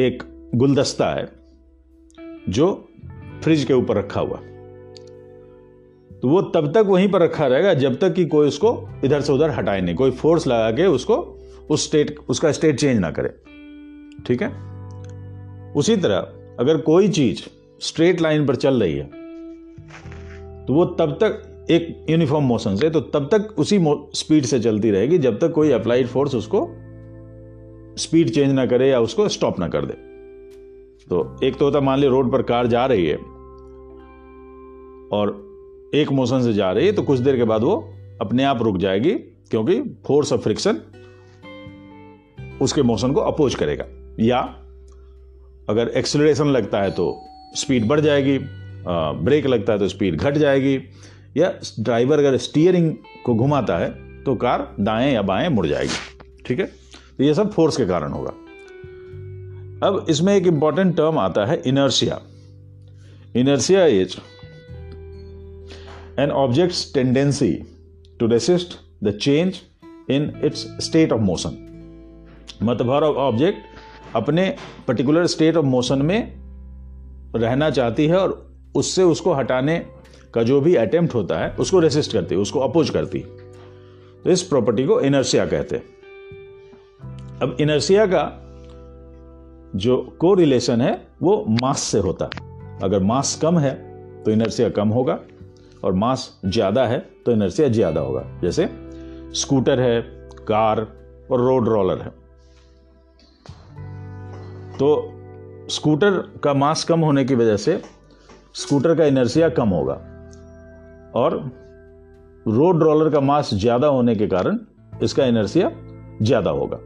एक 0.00 0.22
गुलदस्ता 0.54 1.10
है 1.10 1.32
जो 2.48 2.87
फ्रिज 3.44 3.64
के 3.64 3.74
ऊपर 3.74 3.96
रखा 3.96 4.20
हुआ। 4.20 4.40
तो 6.22 6.28
वो 6.28 6.40
तब 6.54 6.72
तक 6.74 6.84
वहीं 6.86 7.08
पर 7.08 7.22
रखा 7.22 7.46
रहेगा 7.46 7.74
जब 7.74 7.98
तक 7.98 8.14
कि 8.14 8.24
कोई 8.24 8.48
उसको 8.48 8.70
इधर 9.04 9.20
से 9.20 9.32
उधर 9.32 9.50
हटाए 9.50 9.80
नहीं। 9.80 9.94
कोई 9.94 10.10
फोर्स 10.10 10.46
लगा 10.46 10.70
के 10.70 10.86
उसको 10.86 11.16
उस 11.70 11.84
स्टेट 11.84 12.16
उसका 12.28 12.52
स्टेट 12.52 12.80
चेंज 12.80 12.98
ना 12.98 13.10
करे। 13.10 13.28
ठीक 14.26 14.42
है? 14.42 14.48
उसी 15.72 15.96
तरह 15.96 16.16
अगर 16.60 16.76
कोई 16.76 17.08
चीज़ 17.08 17.42
स्ट्रेट 17.80 18.20
लाइन 18.20 18.46
पर 18.46 18.56
चल 18.56 18.82
रही 18.82 18.96
है 18.96 19.04
तो 20.66 20.74
वो 20.74 20.84
तब 20.84 21.12
तक 21.12 21.66
एक 21.70 22.06
यूनिफॉर्म 22.10 22.44
मोशन 22.44 22.76
से 22.76 22.90
तो 22.90 23.00
तब 23.00 23.28
तक 23.32 23.54
उसी 23.58 23.78
स्पीड 24.14 24.44
से 24.44 24.60
चलती 24.60 24.90
रहेगी 24.90 25.18
जब 25.18 25.38
तक 25.38 25.52
कोई 25.52 25.70
अप्लाइड 25.70 26.06
फोर्स 26.06 26.34
उसको 26.34 26.66
स्पीड 27.98 28.30
चेंज 28.30 28.52
ना 28.52 28.66
करे 28.66 28.88
या 28.88 29.00
उसको 29.00 29.28
स्टॉप 29.28 29.58
ना 29.58 29.68
कर 29.68 29.86
दे। 29.86 30.07
तो 31.10 31.36
एक 31.44 31.56
तो 31.58 31.64
होता 31.64 31.80
मान 31.80 31.98
ली 31.98 32.06
रोड 32.06 32.30
पर 32.32 32.42
कार 32.42 32.66
जा 32.66 32.84
रही 32.86 33.06
है 33.06 33.16
और 35.12 35.90
एक 35.94 36.12
मोशन 36.12 36.42
से 36.42 36.52
जा 36.52 36.70
रही 36.72 36.86
है 36.86 36.92
तो 36.92 37.02
कुछ 37.02 37.18
देर 37.18 37.36
के 37.36 37.44
बाद 37.44 37.62
वो 37.62 37.76
अपने 38.20 38.44
आप 38.44 38.62
रुक 38.62 38.76
जाएगी, 38.76 39.12
क्योंकि 39.50 39.80
फोर्स 40.06 40.32
ऑफ़ 40.32 40.40
फ्रिक्शन 40.40 40.80
उसके 42.62 42.82
मोशन 42.82 43.12
को 43.12 43.20
अपोज 43.20 43.54
करेगा। 43.54 43.84
या 44.20 44.38
अगर 45.68 45.88
एक्सलरेशन 45.88 46.46
लगता 46.46 46.80
है 46.82 46.90
तो 46.90 47.06
स्पीड 47.54 47.86
बढ़ 47.88 48.00
जाएगी 48.00 48.38
ब्रेक 49.24 49.46
लगता 49.46 49.72
है 49.72 49.78
तो 49.78 49.88
स्पीड 49.88 50.16
घट 50.16 50.34
जाएगी, 50.34 50.74
या 51.36 51.52
ड्राइवर 51.80 52.18
अगर 52.18 52.36
स्टीयरिंग 52.38 52.92
को 53.24 53.34
घुमाता 53.34 53.78
है 53.78 53.90
तो 54.24 54.34
कार 54.36 54.74
दाएँ 54.80 55.12
या 55.14 55.22
बाएँ 55.22 55.48
मुड़ 55.48 55.66
जाएगी। 55.66 56.42
ठीक 56.46 56.58
है? 56.60 56.66
तो 57.18 57.24
ये 57.24 57.34
सब 57.34 57.52
फोर्स 57.52 57.76
के 57.76 57.86
कारण 57.86 58.12
होगा। 58.12 58.32
अब 59.82 60.06
इसमें 60.08 60.36
एक 60.36 60.46
इंपॉर्टेंट 60.46 60.96
टर्म 60.96 61.18
आता 61.18 61.46
है 61.46 61.62
inertia 61.66 62.20
inertia 63.36 63.86
is 63.86 64.16
an 66.20 66.30
object's 66.30 66.94
tendency 66.94 67.52
to 68.20 68.26
resist 68.26 68.68
the 69.04 69.10
change 69.10 69.54
in 70.10 70.40
its 70.44 70.66
state 70.80 71.12
of 71.12 71.20
motion 71.20 71.64
मतलब 72.62 72.90
हर 72.90 73.02
ऑब्जेक्ट 73.02 73.58
अपने 74.16 74.56
पर्टिकुलर 74.88 75.26
स्टेट 75.26 75.56
ऑफ़ 75.56 75.66
मोशन 75.66 76.02
में 76.02 76.32
रहना 77.36 77.70
चाहती 77.70 78.06
है 78.06 78.16
और 78.16 78.52
उससे 78.74 79.02
उसको 79.02 79.32
हटाने 79.32 79.86
का 80.34 80.42
जो 80.42 80.60
भी 80.60 80.74
अटेम्प्ट 80.74 81.14
होता 81.14 81.38
है, 81.38 81.50
उसको 81.50 81.78
रेसिस्ट 81.78 82.12
करती 82.12 82.34
है, 82.34 82.40
उसको 82.40 82.60
अपोज 82.60 82.90
करती 82.90 83.18
तो 83.18 84.30
इस 84.30 84.42
प्रॉपर्टी 84.42 84.84
को 84.84 85.00
इनर्सिया 85.00 85.46
कहते 85.46 85.76
हैं। 85.76 85.84
अब 87.42 87.56
इनर्सिया 87.60 88.06
का 88.06 88.47
जो 89.76 89.96
को 90.20 90.32
रिलेशन 90.34 90.80
है, 90.80 90.92
वो 91.22 91.44
मास 91.62 91.80
से 91.82 91.98
होता 92.00 92.24
है। 92.26 92.46
अगर 92.82 93.02
मास 93.02 93.38
कम 93.42 93.58
है 93.58 93.72
तो 94.24 94.30
इनर्सिया 94.30 94.68
कम 94.70 94.88
होगा, 94.90 95.18
और 95.84 95.92
मास 95.94 96.40
ज़्यादा 96.46 96.86
है 96.86 96.98
तो 97.26 97.32
इनर्सिया 97.32 97.68
ज़्यादा 97.68 98.00
होगा। 98.00 98.22
जैसे 98.42 98.68
स्कूटर 99.34 99.80
है 99.80 100.00
कार 100.48 100.80
और 101.30 101.40
रोड 101.40 101.68
रोलर 101.68 102.00
है। 102.00 102.10
तो 104.78 104.88
स्कूटर 105.70 106.18
का 106.44 106.54
मास 106.54 106.84
कम 106.84 107.00
होने 107.00 107.24
की 107.24 107.34
वजह 107.34 107.56
से 107.58 107.80
स्कूटर 108.56 108.94
का 108.94 109.04
इनर्सिया 109.04 109.48
कम 109.50 109.68
होगा, 109.68 109.94
और 111.14 111.38
रोड 112.46 112.82
रोलर 112.82 113.10
का 113.10 113.20
मास 113.20 113.54
ज़्यादा 113.54 113.86
होने 113.88 114.14
के 114.16 114.26
कारण 114.26 114.58
इसका 115.02 115.24
इनर्सिया 115.26 115.70
ज़्यादा 116.22 116.50
होगा। 116.50 116.78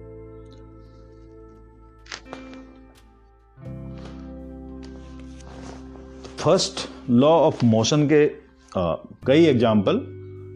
फ़र्स्ट 6.42 6.80
लॉ 7.10 7.28
ऑफ़ 7.40 7.64
मोशन 7.64 8.06
के 8.08 8.24
आ, 8.72 8.94
कई 9.26 9.44
एग्ज़ाम्पल 9.46 9.96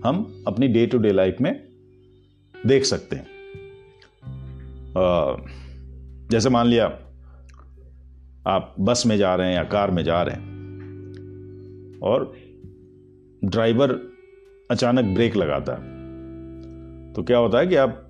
हम 0.04 0.44
अपनी 0.46 0.68
डे 0.68 0.86
टू 0.86 0.98
डे 0.98 1.12
लाइफ 1.12 1.36
में 1.40 1.52
देख 2.54 2.84
सकते 2.84 3.16
हैं। 3.16 3.24
आ, 4.96 5.36
जैसे 6.30 6.50
मान 6.50 6.66
लिया 6.66 6.86
आप 8.46 8.74
बस 8.80 9.02
में 9.06 9.16
जा 9.18 9.34
रहे 9.34 9.48
हैं 9.48 9.54
या 9.54 9.62
कार 9.64 9.90
में 9.90 10.02
जा 10.04 10.22
रहे 10.22 10.34
हैं 10.34 12.00
और 12.02 12.32
ड्राइवर 13.44 13.98
अचानक 14.70 15.14
ब्रेक 15.14 15.36
लगाता 15.36 15.72
है 15.72 17.12
तो 17.14 17.22
क्या 17.22 17.38
होता 17.38 17.58
है 17.58 17.66
कि 17.66 17.76
आप 17.76 18.02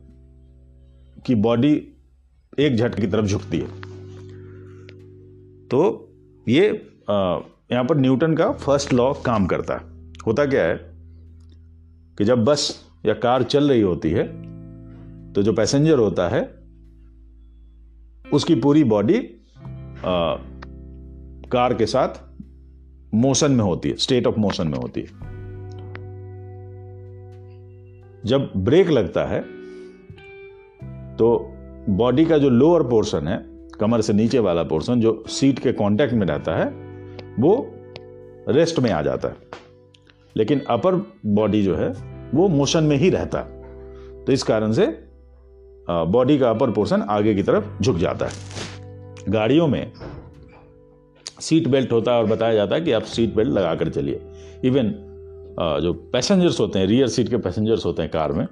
की 1.26 1.34
बॉडी 1.34 1.72
एक 2.58 2.76
झटके 2.76 3.00
की 3.02 3.06
तरफ़ 3.06 3.26
झुकती 3.26 3.58
है। 3.58 3.68
तो 5.68 5.80
ये 6.48 6.68
यहाँ 7.70 7.84
पर 7.84 7.96
न्यूटन 7.96 8.34
का 8.34 8.50
फ़र्स्ट 8.52 8.92
लॉ 8.92 9.12
काम 9.24 9.46
करता 9.46 9.74
है। 9.74 9.80
होता 10.26 10.44
क्या 10.46 10.64
है 10.64 10.76
कि 12.18 12.24
जब 12.24 12.44
बस 12.44 12.68
या 13.06 13.14
कार 13.14 13.42
चल 13.42 13.68
रही 13.70 13.80
होती 13.80 14.10
है 14.10 14.24
तो 15.32 15.42
जो 15.42 15.52
पैसेंजर 15.52 15.98
होता 15.98 16.28
है, 16.28 16.42
उसकी 18.24 18.54
पूरी 18.54 18.84
बॉडी 18.84 19.18
कार 21.52 21.74
के 21.74 21.86
साथ 21.86 22.20
मोशन 23.14 23.52
में 23.52 23.64
होती 23.64 23.88
है 23.88 23.96
स्टेट 23.96 24.26
ऑफ़ 24.26 24.38
मोशन 24.38 24.68
में 24.68 24.78
होती 24.78 25.00
है। 25.00 25.06
जब 28.24 28.50
ब्रेक 28.56 28.88
लगता 28.90 29.24
है 29.24 29.40
तो 31.16 31.36
बॉडी 31.88 32.24
का 32.24 32.38
जो 32.38 32.48
लोअर 32.50 32.82
पोर्शन 32.82 33.28
है, 33.28 33.44
कमर 33.80 34.00
से 34.00 34.12
नीचे 34.12 34.38
वाला 34.38 34.62
पोर्शन 34.64 35.00
जो 35.00 35.22
सीट 35.28 35.58
के 35.58 35.72
कांटेक्ट 35.72 36.14
में 36.14 36.26
रहता 36.26 36.56
है 36.56 36.85
वो 37.40 37.54
रेस्ट 38.48 38.78
में 38.78 38.90
आ 38.90 39.02
जाता 39.02 39.28
है। 39.28 39.36
लेकिन 40.36 40.60
अपर 40.70 40.94
बॉडी 41.26 41.62
जो 41.62 41.74
है, 41.76 41.88
वो 42.34 42.48
मोशन 42.48 42.84
में 42.84 42.96
ही 42.96 43.10
रहता 43.10 43.38
है। 43.38 44.24
तो 44.24 44.32
इस 44.32 44.42
कारण 44.42 44.72
से 44.72 44.86
बॉडी 45.88 46.38
का 46.38 46.50
अपर 46.50 46.70
पोर्शन 46.70 47.02
आगे 47.02 47.34
की 47.34 47.42
तरफ़ 47.42 47.82
झुक 47.82 47.96
जाता 47.96 48.26
है। 48.26 48.32
गाड़ियों 49.28 49.66
में 49.68 49.92
सीट 51.40 51.68
बेल्ट 51.68 51.92
होता 51.92 52.12
है 52.12 52.18
और 52.18 52.26
बताया 52.26 52.54
जाता 52.54 52.74
है 52.74 52.80
कि 52.80 52.92
आप 52.92 53.02
सीट 53.02 53.34
बेल्ट 53.34 53.50
लगा 53.50 53.74
कर 53.74 53.88
चलिए। 53.88 54.20
इवन 54.64 54.94
जो 55.82 55.92
पैसेंजर्स 56.12 56.60
होते 56.60 56.78
हैं 56.78 56.86
रियर 56.86 57.08
सीट 57.08 57.28
के 57.28 57.36
पैसेंजर्स 57.36 57.84
होते 57.86 58.02
हैं 58.02 58.10
कार 58.10 58.32
में, 58.32 58.46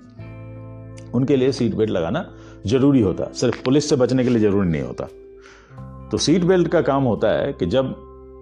उनके 1.14 1.36
लिए 1.36 1.52
सीट 1.52 1.74
बेल्ट 1.74 1.90
लगाना 1.90 2.26
ज़रूरी 2.66 3.00
होता 3.00 3.32
सिर्फ़ 3.32 3.62
पुलिस 3.64 3.88
से 3.88 3.96
बचने 3.96 4.24
के 4.24 4.30
लिए 4.30 4.40
ज़रूरी 4.40 4.68
नहीं 4.68 4.82
होता। 4.82 5.08
तो 6.10 6.18
सीट 6.18 6.44
बेल्ट 6.44 6.68
का 6.68 6.80
काम 6.80 7.04
होता 7.04 7.30
है 7.30 7.52
कि 7.52 7.66
जब 7.66 7.94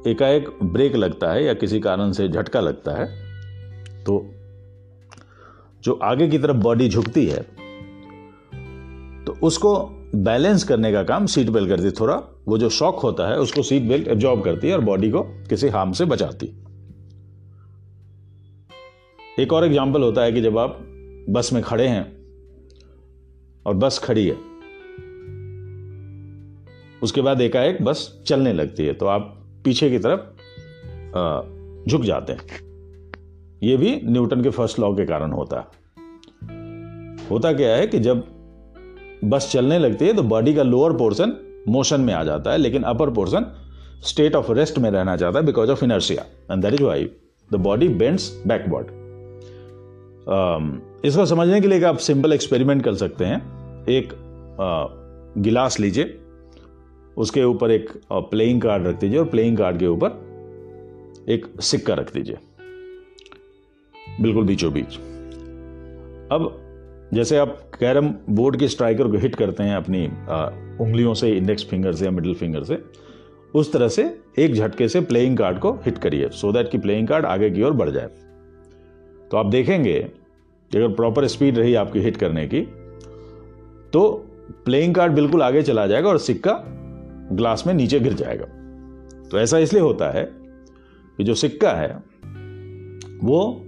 एकाएक 0.07 0.49
ब्रेक 0.63 0.97
लगता 0.97 1.33
है 1.33 1.45
या 1.45 1.55
किसी 1.55 1.81
कारण 1.81 2.13
से 2.13 2.29
झटका 2.29 2.61
लगता 2.61 2.93
है 2.93 3.07
तो 4.05 4.25
जो 5.85 5.93
आगे 6.03 6.29
की 6.29 6.39
तरफ़ 6.39 6.57
बॉडी 6.57 6.89
झुकती 6.89 7.27
है 7.27 7.43
तो 9.25 9.37
उसको 9.43 9.75
बैलेंस 10.15 10.65
करने 10.65 10.93
का 10.93 11.03
काम 11.03 11.27
सीट 11.27 11.51
बेल्ट 11.51 11.69
करती 11.69 11.85
है। 11.85 11.91
थोड़ा 11.91 12.15
वो 12.49 12.59
जो 12.59 12.69
शॉक 12.69 13.01
होता 13.01 13.29
है, 13.29 13.39
उसको 13.39 13.63
सीट 13.63 13.83
बेल्ट 13.83 14.09
एब्जॉर्ब 14.09 14.43
करती 14.45 14.69
है 14.69 14.75
और 14.75 14.81
बॉडी 14.81 15.11
को 15.11 15.23
किसी 15.49 15.69
हार्म 15.69 15.93
से 15.93 16.05
बचाती 16.05 16.47
एक 19.39 19.53
और 19.53 19.65
एग्ज़ाम्पल 19.65 20.03
होता 20.03 20.23
है 20.23 20.33
कि 20.33 20.41
जब 20.41 20.59
आप 20.59 20.79
बस 21.31 21.53
में 21.53 21.63
खड़े 21.63 21.87
हैं 21.89 22.05
और 23.67 23.75
बस 23.75 23.99
खड़ी 23.99 24.27
है, 24.27 24.37
उसके 27.03 27.21
बाद 27.21 27.41
एकाएक 27.41 27.83
बस 27.83 28.23
चलने 28.27 28.53
लगती 28.53 28.87
है 28.87 28.95
तो 28.95 29.07
आप 29.07 29.39
पीछे 29.65 29.91
की 29.91 29.99
तरफ़ 29.99 30.21
झुक 31.91 32.03
जाते 32.03 32.33
हैं। 32.33 32.61
यह 33.63 33.77
भी 33.77 34.01
न्यूटन 34.05 34.43
के 34.43 34.51
फ़र्स्ट 34.51 34.79
लॉ 34.79 34.93
के 34.95 35.05
कारण 35.07 35.33
होता 35.33 35.57
है। 35.57 35.81
होता 37.31 37.53
क्या 37.53 37.75
है 37.77 37.87
कि 37.87 37.99
जब 37.99 38.25
बस 39.25 39.51
चलने 39.53 39.79
लगती 39.79 40.07
है 40.07 40.13
तो 40.13 40.23
बॉडी 40.23 40.55
का 40.55 40.63
लोअर 40.63 40.93
पोर्शन 40.93 41.35
मोशन 41.69 42.01
में 42.01 42.15
आ 42.15 42.23
जाता 42.25 42.53
है, 42.53 42.59
लेकिन 42.59 42.83
upper 42.83 43.11
portion 43.11 43.47
state 44.05 44.35
of 44.35 44.51
rest 44.53 44.79
में 44.79 44.91
रहना 44.91 45.17
चाहता 45.17 45.39
है 45.39 45.45
because 45.47 45.71
of 45.71 45.85
inertia 45.85 46.25
and 46.53 46.63
that 46.63 46.75
is 46.75 46.83
why 46.83 47.05
the 47.51 47.57
body 47.57 47.89
bends 47.89 48.31
backward 48.47 49.01
इसको 51.07 51.27
समझने 51.27 51.61
के 51.61 51.69
लिए 51.69 51.85
आप 51.85 51.97
सिंपल 51.99 52.33
एक्सपेरिमेंट 52.33 52.83
कर 52.85 52.95
सकते 52.95 53.25
हैं। 53.25 53.39
एक 53.89 54.13
गिलास 55.39 55.79
लीजिए। 55.81 56.19
उसके 57.17 57.45
ऊपर 57.45 57.71
एक 57.71 57.91
प्लेइंग 58.13 58.61
कार्ड 58.63 58.87
रख 58.87 59.01
दीजिए 59.01 59.19
और 59.19 59.25
प्लेइंग 59.25 59.57
कार्ड 59.59 59.79
के 59.79 59.87
ऊपर 59.87 61.25
एक 61.29 61.47
सिक्का 61.61 61.95
रख 61.95 62.13
दीजिए। 62.15 62.37
बिल्कुल 64.21 64.45
बीचों 64.45 64.73
बीच। 64.73 64.97
अब 66.33 66.51
जैसे 67.15 67.37
आप 67.37 67.57
कैरम 67.79 68.09
बोर्ड 68.31 68.59
के 68.59 68.69
स्ट्राइकर 68.69 69.09
को 69.09 69.19
हिट 69.19 69.35
करते 69.35 69.63
हैं 69.63 69.77
अपनी 69.77 70.07
उंगलियों 70.81 71.15
से 71.15 71.31
इंडेक्स 71.31 71.65
फिंगर 71.65 71.93
से 71.93 72.05
या 72.05 72.11
मिडिल 72.11 72.35
फिंगर 72.35 72.65
से, 72.65 72.79
उस 73.55 73.73
तरह 73.73 73.89
से 73.89 74.05
एक 74.39 74.55
झटके 74.55 74.89
से 74.89 75.01
प्लेइंग 75.01 75.37
कार्ड 75.39 75.59
को 75.59 75.73
हिट 75.85 75.99
करिए 75.99 76.29
सो 76.31 76.53
दैट 76.53 76.71
कि 76.71 76.79
प्लेइंग 76.79 77.09
कार्ड 77.09 77.27
आगे 77.27 77.51
की 77.51 77.63
ओर 77.63 77.73
बढ़ 77.73 77.91
जाए। 77.91 78.09
तो 79.31 79.37
आप 79.37 79.47
देखेंगे, 79.47 79.99
अगर 80.71 80.89
प्रॉपर 80.89 81.27
स्पीड 81.27 81.59
रही 81.59 81.75
आपकी 81.75 82.01
हिट 82.01 82.17
करने 82.17 82.47
की 82.47 82.61
तो 83.93 84.03
प्लेइंग 84.65 84.95
कार्ड 84.95 85.13
बिल्कुल 85.13 85.43
आगे 85.43 85.63
चला 85.63 85.87
जाएगा 85.87 86.09
और 86.09 86.19
सिक्का 86.19 86.53
ग्लास 87.33 87.67
में 87.67 87.73
नीचे 87.75 88.01
गिर 88.01 88.13
जाएगा। 88.13 88.45
तो 89.31 89.39
ऐसा 89.39 89.59
इसलिए 89.59 89.83
होता 89.83 90.11
है 90.11 90.25
कि 91.19 91.25
जो 91.25 91.35
सिक्का 91.35 91.71
है, 91.71 91.93
वो 93.23 93.65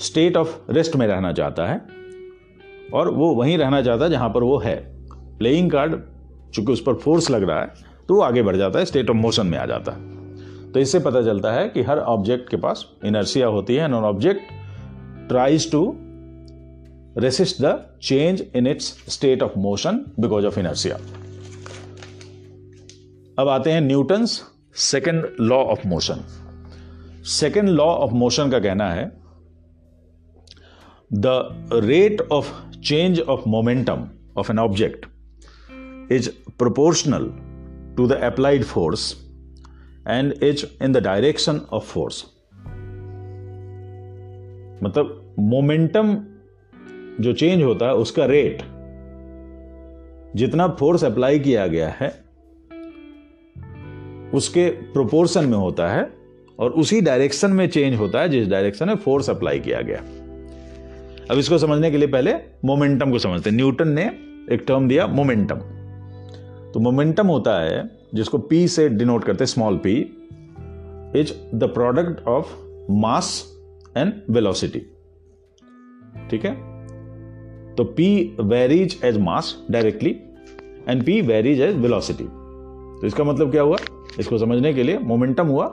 स्टेट 0.00 0.36
ऑफ़ 0.36 0.72
रेस्ट 0.72 0.96
में 0.96 1.06
रहना 1.06 1.32
चाहता 1.32 1.66
है 1.66 1.80
और 2.94 3.10
वो 3.10 3.34
वहीं 3.34 3.56
रहना 3.58 3.82
चाहता 3.82 4.04
है 4.04 4.10
जहाँ 4.10 4.28
पर 4.28 4.42
वो 4.42 4.58
है। 4.58 4.76
प्लेइंग 5.38 5.70
कार्ड 5.70 5.96
चूँकि 6.54 6.72
उस 6.72 6.82
पर 6.82 6.94
फोर्स 6.94 7.30
लग 7.30 7.42
रहा 7.42 7.60
है 7.60 7.88
तो 8.08 8.14
वो 8.14 8.20
आगे 8.20 8.42
बढ़ 8.42 8.56
जाता 8.56 8.78
है 8.78 8.84
स्टेट 8.84 9.10
ऑफ़ 9.10 9.16
मोशन 9.16 9.46
में 9.46 9.58
आ 9.58 9.66
जाता 9.66 9.92
है। 9.92 10.72
तो 10.72 10.80
इससे 10.80 10.98
पता 10.98 11.22
चलता 11.22 11.52
है 11.52 11.68
कि 11.68 11.82
हर 11.82 11.98
ऑब्जेक्ट 11.98 12.50
के 12.50 12.56
पास 12.56 12.86
इनर्सिया 13.04 13.46
होती 13.46 13.74
है 13.74 13.84
and 13.84 13.94
object 13.94 14.42
tries 15.28 15.70
to 15.72 15.82
resist 17.18 17.62
the 17.62 17.78
change 18.02 18.44
in 18.54 18.66
its 18.66 18.94
state 19.08 19.42
of 19.42 19.58
motion 19.58 20.04
because 20.20 20.46
of 20.46 20.58
inertia. 20.60 20.96
अब 23.40 23.48
आते 23.48 23.72
हैं 23.72 23.80
Newton's 23.80 24.44
second 24.74 25.26
law 25.40 25.56
of 25.56 25.88
motion 25.88 26.14
second 27.24 27.68
law 27.68 27.84
of 27.84 28.10
motion 28.10 28.50
का 28.50 28.58
कहना 28.58 28.90
है 28.90 29.12
the 31.12 31.24
rate 31.72 32.20
of 32.20 32.78
change 32.80 33.20
of 33.20 33.40
momentum 33.46 34.08
of 34.36 34.52
an 34.52 34.58
object 34.58 35.06
is 36.12 36.30
proportional 36.58 37.24
to 37.96 38.06
the 38.06 38.12
applied 38.12 38.64
force 38.64 39.16
and 40.08 40.32
is 40.32 40.84
in 40.84 40.92
the 40.92 40.96
direction 40.96 41.60
of 41.72 41.84
force 41.84 42.24
मतलब 44.82 45.34
momentum 45.38 46.14
जो 47.20 47.32
change 47.32 47.62
होता 47.62 47.86
है, 47.86 47.94
उसका 47.94 48.24
rate 48.24 48.62
जितना 50.36 50.68
force 50.68 51.04
apply 51.04 51.38
किया 51.38 51.66
गया 51.66 51.88
है 51.88 52.29
उसके 54.34 54.68
प्रोपोर्शन 54.92 55.44
में 55.44 55.56
होता 55.58 55.88
है 55.88 56.10
और 56.58 56.70
उसी 56.72 57.00
डायरेक्शन 57.00 57.50
में 57.50 57.68
चेंज 57.68 57.98
होता 57.98 58.20
है, 58.20 58.28
जिस 58.28 58.48
डायरेक्शन 58.48 58.88
में 58.88 58.94
फोर्स 58.96 59.30
अप्लाई 59.30 59.58
किया 59.60 59.80
गया। 59.80 59.98
अब 61.30 61.38
इसको 61.38 61.58
समझने 61.58 61.90
के 61.90 61.96
लिए 61.96 62.08
पहले 62.08 62.34
मोमेंटम 62.64 63.10
को 63.10 63.18
समझते 63.18 63.50
हैं। 63.50 63.56
न्यूटन 63.56 63.88
ने 63.88 64.06
एक 64.52 64.64
टर्म 64.68 64.88
दिया 64.88 65.06
मोमेंटम 65.06 65.60
तो 66.72 66.80
मोमेंटम 66.80 67.26
होता 67.26 67.60
है, 67.60 67.90
जिसको 68.14 68.38
पी 68.38 68.66
से 68.68 68.88
डिनोट 68.88 69.24
करते 69.24 69.44
हैं 69.44 69.46
small 69.46 69.76
P 69.76 69.94
is 71.20 71.32
the 71.56 71.70
product 71.74 72.26
of 72.28 72.54
mass 72.92 73.46
and 73.96 74.12
velocity 74.30 74.80
ठीक 76.30 76.44
है? 76.44 76.54
तो 77.70 77.84
P 77.98 78.04
varies 78.44 78.98
as 79.04 79.16
mass 79.18 79.54
directly 79.70 80.10
and 80.88 81.02
P 81.04 81.20
varies 81.26 81.60
as 81.60 81.76
velocity 81.76 82.24
तो 82.24 83.06
इसका 83.06 83.24
मतलब 83.24 83.50
क्या 83.50 83.62
हुआ? 83.62 83.76
इसको 84.18 84.38
समझने 84.38 84.72
के 84.74 84.82
लिए 84.82 84.98
मोमेंटम 85.00 85.46
हुआ। 85.46 85.66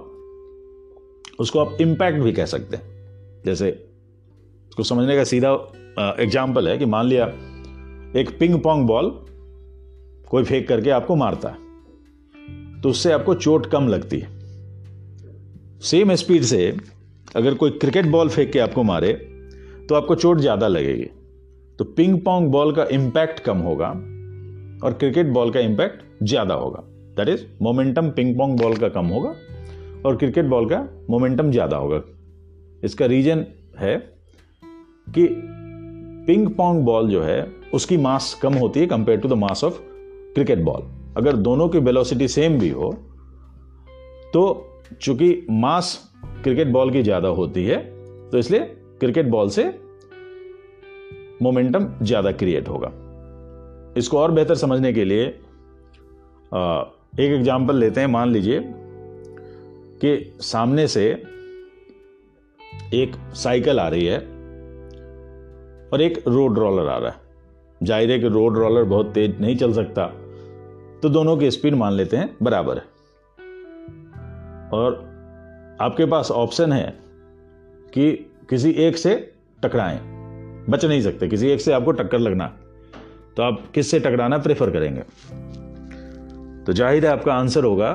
उसको 1.39 1.60
आप 1.60 1.77
इंपैक्ट 1.82 2.20
भी 2.20 2.32
कह 2.34 2.46
सकते 2.46 2.77
हैं। 2.77 3.44
जैसे 3.46 3.70
इसको 3.70 4.84
समझने 4.84 5.15
का 5.15 5.24
सीधा 5.24 5.51
एग्ज़ाम्पल 6.20 6.67
है 6.67 6.77
कि 6.77 6.86
मान 6.86 7.06
लिया 7.06 7.25
एक 8.15 8.36
पिंग 8.39 8.60
पोंग 8.62 8.88
बॉल 8.88 9.10
कोई 10.29 10.44
फेंक 10.44 10.67
करके 10.67 10.89
आपको 10.89 11.15
मारता 11.15 11.50
है 11.50 11.65
तो 12.82 12.89
उससे 12.89 13.12
आपको 13.12 13.34
चोट 13.36 13.65
कम 13.65 13.88
लगती 13.88 14.20
है। 14.20 14.36
सेम 15.82 16.13
स्पीड 16.15 16.44
से 16.44 16.77
अगर 17.36 17.53
कोई 17.53 17.72
क्रिकेट 17.72 18.06
बॉल 18.06 18.29
फेंक 18.29 18.51
के 18.51 18.60
आपको 18.60 18.84
मारे 18.84 19.13
तो 19.89 19.96
आपको 19.96 20.15
चोट 20.15 20.39
ज़्यादा 20.39 20.67
लगेगी। 20.67 21.08
तो 21.79 21.86
पिंग 21.88 22.20
पोंग 22.22 22.50
बॉल 22.51 22.72
का 22.72 22.86
इंपैक्ट 22.91 23.39
कम 23.39 23.58
होगा 23.60 23.88
और 24.84 24.94
क्रिकेट 24.94 25.27
बॉल 25.27 25.51
का 25.51 25.60
इंपैक्ट 25.60 26.24
ज़्यादा 26.24 26.53
होगा। 26.53 26.84
That 27.17 27.29
is 27.29 27.45
momentum 27.62 28.09
ping 28.12 28.36
pong 28.38 28.59
ball 28.59 28.75
का 28.77 28.89
कम 28.89 29.05
होगा 29.07 29.29
और 30.05 30.15
क्रिकेट 30.15 30.45
बॉल 30.45 30.69
का 30.69 30.88
मोमेंटम 31.09 31.51
ज़्यादा 31.51 31.77
होगा। 31.77 32.01
इसका 32.83 33.05
रीजन 33.05 33.45
है 33.77 33.95
कि 35.07 35.27
पिंग 36.27 36.47
पोंग 36.51 36.83
बॉल 36.86 37.09
जो 37.09 37.21
है 37.24 37.41
उसकी 37.74 37.97
मास 37.97 38.33
कम 38.41 38.53
होती 38.53 38.79
है 38.79 38.88
compare 38.88 39.19
to 39.19 39.29
the 39.29 39.33
mass 39.38 39.63
of 39.63 39.79
cricket 40.33 40.59
ball 40.63 40.81
अगर 41.17 41.36
दोनों 41.38 41.67
की 41.69 41.79
वेलोसिटी 41.79 42.27
सेम 42.27 42.57
भी 42.59 42.69
हो 42.69 42.91
तो 44.33 44.44
चूँकि 45.01 45.46
मास 45.51 45.98
क्रिकेट 46.44 46.68
बॉल 46.68 46.92
की 46.92 47.03
ज़्यादा 47.03 47.27
होती 47.37 47.65
है 47.65 47.77
तो 48.31 48.37
इसलिए 48.37 48.59
क्रिकेट 49.00 49.25
बॉल 49.29 49.50
से 49.50 49.63
मोमेंटम 51.42 51.87
ज़्यादा 52.01 52.31
क्रिएट 52.31 52.70
होगा। 52.70 52.92
इसको 53.98 54.18
और 54.20 54.31
बेहतर 54.31 54.55
समझने 54.55 54.94
के 54.94 55.03
लिए 55.05 55.27
आ, 56.53 56.83
एक 57.20 57.32
एग्ज़ाम्पल 57.32 57.75
लेते 57.75 58.01
हैं, 58.01 58.08
मान 58.08 58.30
लीजिए 58.30 58.60
कि 60.01 60.34
सामने 60.42 60.88
से 60.88 61.06
एक 62.96 63.16
साइकिल 63.36 63.80
आ 63.80 63.88
रही 63.88 64.06
है 64.06 64.18
और 65.90 66.01
एक 66.01 66.22
रोड 66.27 66.58
रोलर 66.60 66.88
आ 66.88 66.98
रहा 66.98 67.10
है। 67.10 67.16
ज़ाहिर 67.82 68.12
है 68.12 68.20
कि 68.20 68.27
रोड 68.27 68.58
रोलर 68.58 68.84
बहुत 68.84 69.12
तेज 69.14 69.40
नहीं 69.42 69.56
चल 69.58 69.74
सकता 69.74 70.06
तो 71.03 71.10
दोनों 71.10 71.36
की 71.38 71.50
स्पीड 71.51 71.75
मान 71.75 71.94
लेते 71.94 72.18
हैं, 72.18 72.30
बराबर 72.44 72.77
है। 72.77 72.84
और 74.72 75.77
आपके 75.82 76.06
पास 76.06 76.32
ऑप्शन 76.34 76.72
है 76.72 76.94
कि 77.94 78.12
किसी 78.50 78.72
एक 78.80 78.98
से 78.98 79.16
टकराएँ, 79.64 80.00
बच 80.70 80.86
नहीं 80.86 81.01
सकते, 81.01 81.27
किसी 81.27 81.50
एक 81.50 81.62
से 81.62 81.74
आपको 81.74 81.92
टक्कर 81.94 82.20
लगना 82.20 82.48
तो 83.38 83.44
आप 83.44 83.64
किस 83.75 83.92
से 83.92 84.00
टकराना 84.00 84.38
प्रेफर 84.40 84.72
करेंगे? 84.72 85.01
तो 86.68 86.74
ज़ाहिर 86.74 87.06
है 87.06 87.12
आपका 87.12 87.34
आंसर 87.34 87.64
होगा 87.64 87.92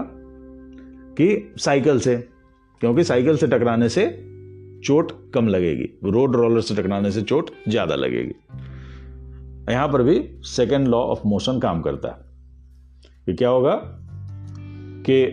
कि 1.16 1.54
साइकिल 1.58 1.98
से, 2.00 2.16
क्योंकि 2.80 3.04
साइकिल 3.04 3.36
से 3.36 3.46
टकराने 3.46 3.88
से 3.88 4.06
चोट 4.84 5.12
कम 5.34 5.48
लगेगी। 5.48 5.88
रोड 6.04 6.36
रोलर 6.36 6.60
से 6.60 6.74
टकराने 6.74 7.10
से 7.10 7.22
चोट 7.22 7.50
ज़्यादा 7.68 7.94
लगेगी। 7.94 8.34
यहाँ 9.72 9.88
पर 9.88 10.02
भी 10.02 10.16
सेकेंड 10.46 10.88
लॉ 10.88 10.98
ऑफ़ 10.98 11.26
मोशन 11.26 11.58
काम 11.60 11.82
करता 11.82 12.08
है। 12.08 12.30
कि 13.26 13.34
क्या 13.34 13.48
होगा 13.48 13.74
कि 15.06 15.24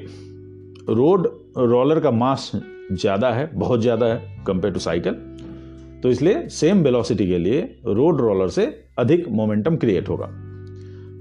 रोड 0.90 1.28
रोलर 1.58 2.00
का 2.00 2.12
मास 2.12 2.52
ज़्यादा 2.92 3.32
है, 3.32 3.50
बहुत 3.56 3.82
ज़्यादा 3.82 4.06
है 4.06 4.44
कंपेयर 4.48 4.74
टू 4.74 4.80
साइकिल 4.80 5.14
तो 6.04 6.10
इसलिए 6.10 6.48
सेम 6.50 6.84
वेलोसिटी 6.84 7.28
के 7.28 7.38
लिए 7.38 7.62
रोड 7.86 8.22
रोलर 8.22 8.50
से 8.50 8.66
अधिक 9.00 9.28
मोमेंटम 9.30 9.78
क्रिएट 9.78 10.10
होगा। 10.10 10.28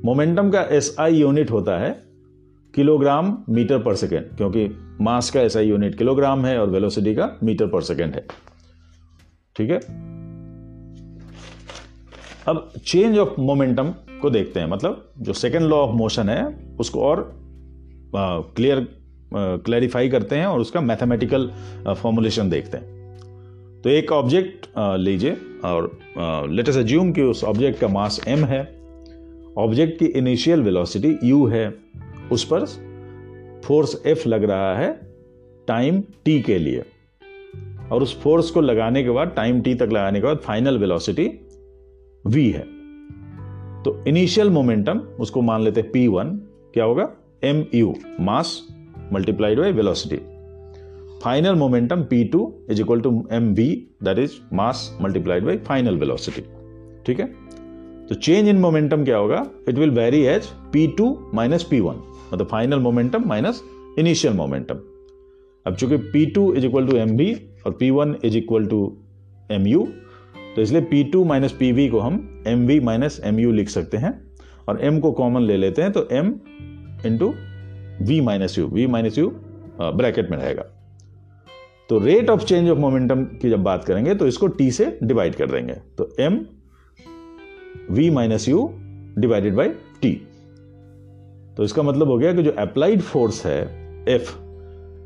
मोमेंटम 0.05 0.51
का 0.51 0.63
एस 0.73 0.95
आई 1.01 1.15
यूनिट 1.15 1.51
होता 1.51 1.79
है 1.79 1.91
किलोग्राम 2.79 3.37
मीटर 3.51 3.79
पर 3.79 3.95
सेकेंड, 3.97 4.25
क्योंकि 4.37 4.69
मास 5.01 5.31
का 5.31 5.41
ऐसा 5.41 5.61
यूनिट 5.61 5.95
किलोग्राम 5.95 6.45
है 6.47 6.59
और 6.59 6.71
वेलोसिटी 6.71 7.15
का 7.15 7.31
मीटर 7.43 7.67
पर 7.67 7.83
सेकेंड 7.83 8.15
है। 8.15 8.27
ठीक 9.57 9.71
है? 9.71 9.79
अब 12.47 12.71
चेंज 12.87 13.19
ऑफ़ 13.19 13.41
मोमेंटम 13.41 13.91
को 14.23 14.31
देखते 14.31 14.61
हैं। 14.61 14.67
मतलब 14.67 15.13
जो 15.19 15.33
सेकेंड 15.33 15.65
लॉ 15.65 15.77
ऑफ़ 15.79 15.95
मोशन 15.97 16.29
है, 16.29 16.45
उसको 16.81 17.03
और 17.03 17.31
क्लियर 18.15 18.87
क्लैरिफाई 19.65 20.09
करते 20.09 20.37
हैं 20.37 20.47
और 20.47 20.61
उसका 20.61 20.81
मैथमेटिकल 20.81 21.51
फॉर्मुलेशन 21.89 22.51
देखते 22.51 22.77
हैं। 22.77 23.81
तो 23.83 23.91
एक 23.91 24.13
ऑब्जेक्ट 24.13 24.67
लीजिए 24.79 25.37
और 25.65 25.91
लेट 26.51 26.69
अस 26.69 26.77
अज्यूम 26.77 27.13
कि 27.13 27.23
उस 27.25 27.45
ऑब्जेक्ट 27.45 27.81
का 27.81 27.89
मास 27.89 28.21
एम 28.29 28.45
है। 28.45 28.61
ऑब्जेक्ट 29.59 29.99
की 29.99 30.07
इनिशियल 30.19 30.63
वेलोसिटी 30.63 31.17
यू 31.25 31.47
है। 31.47 31.67
उस 32.33 32.49
पर 32.53 32.65
फोर्स 33.65 34.03
एफ़ 34.07 34.29
लग 34.29 34.45
रहा 34.45 34.79
है 34.79 35.01
टाइम 35.69 36.03
टी 36.25 36.43
के 36.43 36.59
लिए। 36.59 36.85
और 37.93 38.03
उस 38.03 38.21
फोर्स 38.23 38.51
को 38.51 38.61
लगाने 38.61 39.03
के 39.03 39.11
बाद, 39.11 39.33
टाइम 39.37 39.61
टी 39.61 39.75
तक 39.75 39.89
लगाने 39.93 40.21
के 40.21 40.27
बाद, 40.27 40.39
फाइनल 40.39 40.79
वेलोसिटी 40.79 41.41
वी 42.27 42.51
है। 42.51 42.65
तो 43.83 44.05
इनिशियल 44.09 44.51
मोमेंटम, 44.51 44.99
उसको 44.99 45.43
मान 45.43 45.63
लेते 45.63 45.81
हैं 45.81 45.93
p1 45.93 46.27
क्या 46.75 46.85
होगा? 46.85 47.13
M 47.45 47.65
U, 47.75 47.95
mass 48.21 48.69
multiplied 49.15 49.57
by 49.59 49.73
velocity. 49.73 50.19
Final 51.27 51.55
momentum 51.55 52.03
P2 52.13 52.51
is 52.71 52.81
equal 52.81 53.03
to 53.03 53.13
mv 53.33 53.77
that 54.05 54.19
is 54.19 54.31
mass 54.55 54.77
multiplied 55.03 55.43
by 55.43 55.57
final 55.71 56.01
velocity. 56.03 56.43
ठीक 57.07 57.21
है? 57.21 57.27
तो 58.09 58.15
चेंज 58.15 58.49
इन 58.49 58.57
मोमेंटम 58.57 59.05
क्या 59.05 59.17
होगा? 59.17 59.51
It 59.69 59.75
will 59.75 59.91
vary 59.91 60.23
as 60.23 60.47
P 60.47 60.87
two 60.87 61.31
minus 61.35 61.63
P 61.63 61.79
मतलब 62.35 62.47
final 62.47 62.79
momentum 62.79 63.25
minus 63.27 63.63
initial 63.99 64.35
momentum 64.35 64.75
अब 65.67 65.75
चूँकि 65.75 65.97
P2 65.97 66.57
is 66.57 66.67
equal 66.67 66.87
to 66.87 66.97
M 66.97 67.11
और 67.67 67.79
P1 67.83 68.25
is 68.25 68.37
equal 68.37 68.67
to 68.67 68.97
M 69.51 69.67
U 69.67 69.89
तो 70.57 70.63
इसलिए 70.63 70.87
P2 70.93 71.25
माइनस 71.27 71.53
पी 71.53 71.73
वी 71.73 71.89
को 71.89 71.99
हम 71.99 72.45
M 72.47 72.67
V 72.67 72.81
minus 72.81 73.21
M 73.25 73.39
U 73.39 73.53
लिख 73.53 73.69
सकते 73.69 73.97
हैं 73.97 74.13
और 74.69 74.81
m 74.91 75.01
को 75.01 75.13
कॉमन 75.13 75.43
ले 75.43 75.57
लेते 75.57 75.83
हैं 75.83 75.93
तो 75.93 76.01
m 76.01 76.33
into 77.07 77.35
V 78.05 78.21
minus 78.21 78.59
U 78.59 78.67
V 78.67 78.87
minus 78.87 79.19
U 79.19 79.33
bracket 79.81 80.31
में 80.31 80.39
रहेगा। 80.39 80.63
तो 81.89 81.99
rate 81.99 82.31
of 82.31 82.45
change 82.45 82.71
of 82.71 82.79
momentum 82.79 83.25
की 83.25 83.51
जब 83.51 83.63
बात 83.63 83.85
करेंगे 83.85 84.15
तो 84.15 84.27
इसको 84.27 84.47
टी 84.47 84.71
से 84.71 84.99
डिवाइड 85.03 85.35
कर 85.35 85.51
देंगे। 85.51 85.75
तो 85.99 86.17
M 86.21 86.41
V 87.91 88.11
minus 88.11 88.49
U 88.49 88.71
divided 89.19 89.55
by 89.55 89.69
T 90.03 90.28
तो 91.59 91.65
इसका 91.65 91.83
मतलब 91.83 92.09
हो 92.09 92.19
गया 92.19 92.33
कि 92.33 92.43
जो 92.43 92.51
अप्लाइड 92.51 93.01
फोर्स 93.01 93.47
है 93.47 93.63
F 94.09 94.37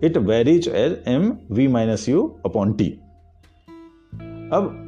it 0.05 0.17
varies 0.17 0.69
as 0.69 1.05
M 1.09 1.39
V 1.51 1.69
minus 1.69 2.09
U 2.09 2.37
upon 2.45 2.73
T 2.73 2.91
अब 4.53 4.79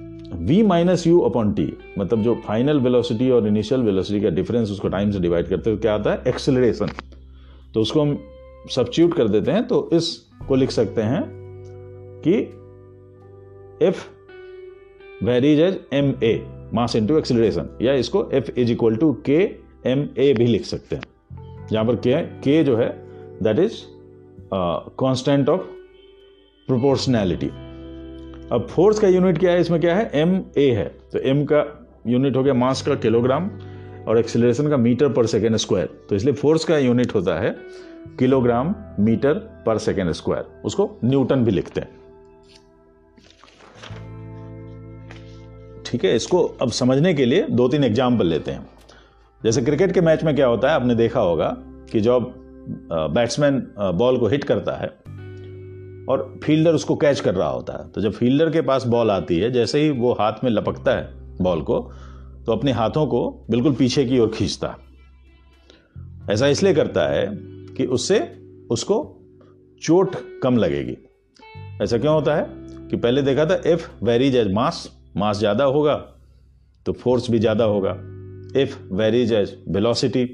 v 0.46 0.66
minus 0.66 1.06
U 1.06 1.20
upon 1.20 1.52
T 1.52 1.76
मतलब 1.98 2.22
जो 2.22 2.34
फाइनल 2.34 2.80
वेलोसिटी 2.80 3.30
और 3.30 3.48
इनिशियल 3.48 3.80
वेलोसिटी 3.80 4.20
का 4.20 4.30
डिफरेंस 4.30 4.70
उसको 4.70 4.88
टाइम 4.88 5.10
से 5.10 5.20
डिवाइड 5.20 5.48
करते 5.48 5.70
हुए 5.70 5.78
क्या 5.78 5.94
आता 5.94 6.12
है? 6.12 6.22
एक्सेलरेशन 6.28 6.86
तो 7.74 7.80
उसको 7.80 8.00
हम 8.00 8.18
सब्सिट्यूट 8.70 9.14
कर 9.14 9.28
देते 9.28 9.50
हैं 9.50 9.68
तो 9.68 9.90
इस 9.92 10.16
को 10.48 10.54
लिख 10.54 10.70
सकते 10.70 11.02
हैं 11.02 11.24
कि 12.26 12.34
F 13.86 14.04
varies 15.24 15.60
as 15.60 15.80
M 15.92 16.14
A 16.22 16.46
mass 16.74 16.96
into 16.96 17.18
acceleration 17.18 17.78
या 17.82 17.94
इसको 17.94 18.30
F 18.30 18.50
is 18.58 18.72
equal 18.72 18.96
to 18.96 19.12
K 19.12 19.50
M 19.86 20.08
A 20.18 20.34
भी 20.38 20.46
लिख 20.46 20.64
सकते 20.64 20.96
हैं। 20.96 21.02
जहाँ 21.70 21.84
पर 21.84 21.96
के 21.96 22.20
के 22.40 22.62
जो 22.64 22.76
है 22.76 22.88
that 23.42 23.58
is 23.58 23.80
constant 24.54 25.48
of 25.48 25.60
proportionality 26.68 27.46
अब 28.52 28.66
फोर्स 28.70 28.98
का 28.98 29.08
यूनिट 29.08 29.38
क्या 29.38 29.52
है, 29.52 29.60
इसमें 29.60 29.80
क्या 29.80 29.94
है? 29.96 30.10
एम 30.14 30.34
ए 30.58 30.70
है. 30.70 30.84
तो 31.12 31.18
एम 31.20 31.44
का 31.44 31.64
यूनिट 32.06 32.36
हो 32.36 32.42
गया 32.42 32.54
मास 32.54 32.82
का 32.82 32.94
किलोग्राम 32.96 33.50
और 34.08 34.18
एक्सिलेशन 34.18 34.68
का 34.70 34.76
मीटर 34.76 35.08
पर 35.12 35.26
सेकेंड 35.26 35.56
स्क्वायर 35.56 35.86
तो 36.08 36.16
इसलिए 36.16 36.34
फोर्स 36.34 36.64
का 36.64 36.78
यूनिट 36.78 37.14
होता 37.14 37.38
है 37.40 37.56
kilogram 38.18 38.74
metre 39.00 39.34
per 39.66 39.78
second 39.78 40.10
square 40.12 40.62
उसको 40.64 40.90
न्यूटन 41.04 41.44
भी 41.44 41.50
लिखते 41.50 41.80
हैं. 41.80 41.88
ठीक 45.86 46.04
है, 46.04 46.14
इसको 46.16 46.42
अब 46.62 46.70
समझने 46.72 47.14
के 47.14 47.24
लिए 47.24 47.46
दो 47.50 47.68
तीन 47.68 47.84
एग्ज़ाम्पल 47.84 48.26
लेते 48.26 48.50
हैं. 48.50 48.66
जैसे 49.44 49.62
क्रिकेट 49.62 49.92
के 49.92 50.00
मैच 50.00 50.22
में 50.24 50.34
क्या 50.34 50.46
होता 50.46 50.68
है, 50.68 50.74
आपने 50.74 50.94
देखा 50.94 51.20
होगा 51.20 51.48
कि 51.92 52.00
जब 52.00 52.32
बैट्समैन 52.90 53.58
बॉल 53.78 54.18
को 54.18 54.26
हिट 54.26 54.44
करता 54.44 54.76
है 54.76 54.86
और 56.08 56.40
फील्डर 56.44 56.74
उसको 56.74 56.94
कैच 56.96 57.20
कर 57.20 57.34
रहा 57.34 57.48
होता 57.48 57.72
है 57.74 57.90
तो 57.92 58.00
जब 58.00 58.12
फील्डर 58.12 58.50
के 58.50 58.60
पास 58.60 58.84
बॉल 58.86 59.10
आती 59.10 59.38
है, 59.38 59.50
जैसे 59.50 59.80
ही 59.80 59.90
वो 59.90 60.12
हाथ 60.12 60.44
में 60.44 60.50
लपकता 60.50 60.96
है 60.96 61.08
बॉल 61.42 61.62
को 61.62 61.78
तो 62.46 62.52
अपने 62.52 62.72
हाथों 62.72 63.06
को 63.06 63.28
बिल्कुल 63.50 63.74
पीछे 63.74 64.04
की 64.04 64.18
ओर 64.18 64.30
खींचता 64.34 64.74
ऐसा 66.30 66.46
इसलिए 66.46 66.74
करता 66.74 67.06
है 67.08 67.26
कि 67.76 67.86
उससे 67.88 68.18
उसको 68.70 68.96
चोट 69.82 70.16
कम 70.42 70.56
लगेगी। 70.56 70.96
ऐसा 71.82 71.98
क्यों 71.98 72.14
होता 72.14 72.34
है 72.36 72.46
कि 72.88 72.96
पहले 72.96 73.22
देखा 73.22 73.46
था 73.46 73.60
F 73.66 73.88
varies 74.04 74.36
as 74.36 74.52
mass 74.52 74.88
mass 75.16 75.38
ज़्यादा 75.38 75.64
होगा 75.66 75.94
तो 76.86 76.92
फोर्स 76.94 77.30
भी 77.30 77.38
ज़्यादा 77.38 77.64
होगा। 77.64 77.96
F 78.56 78.76
varies 78.92 79.32
as 79.32 79.56
velocity 79.68 80.24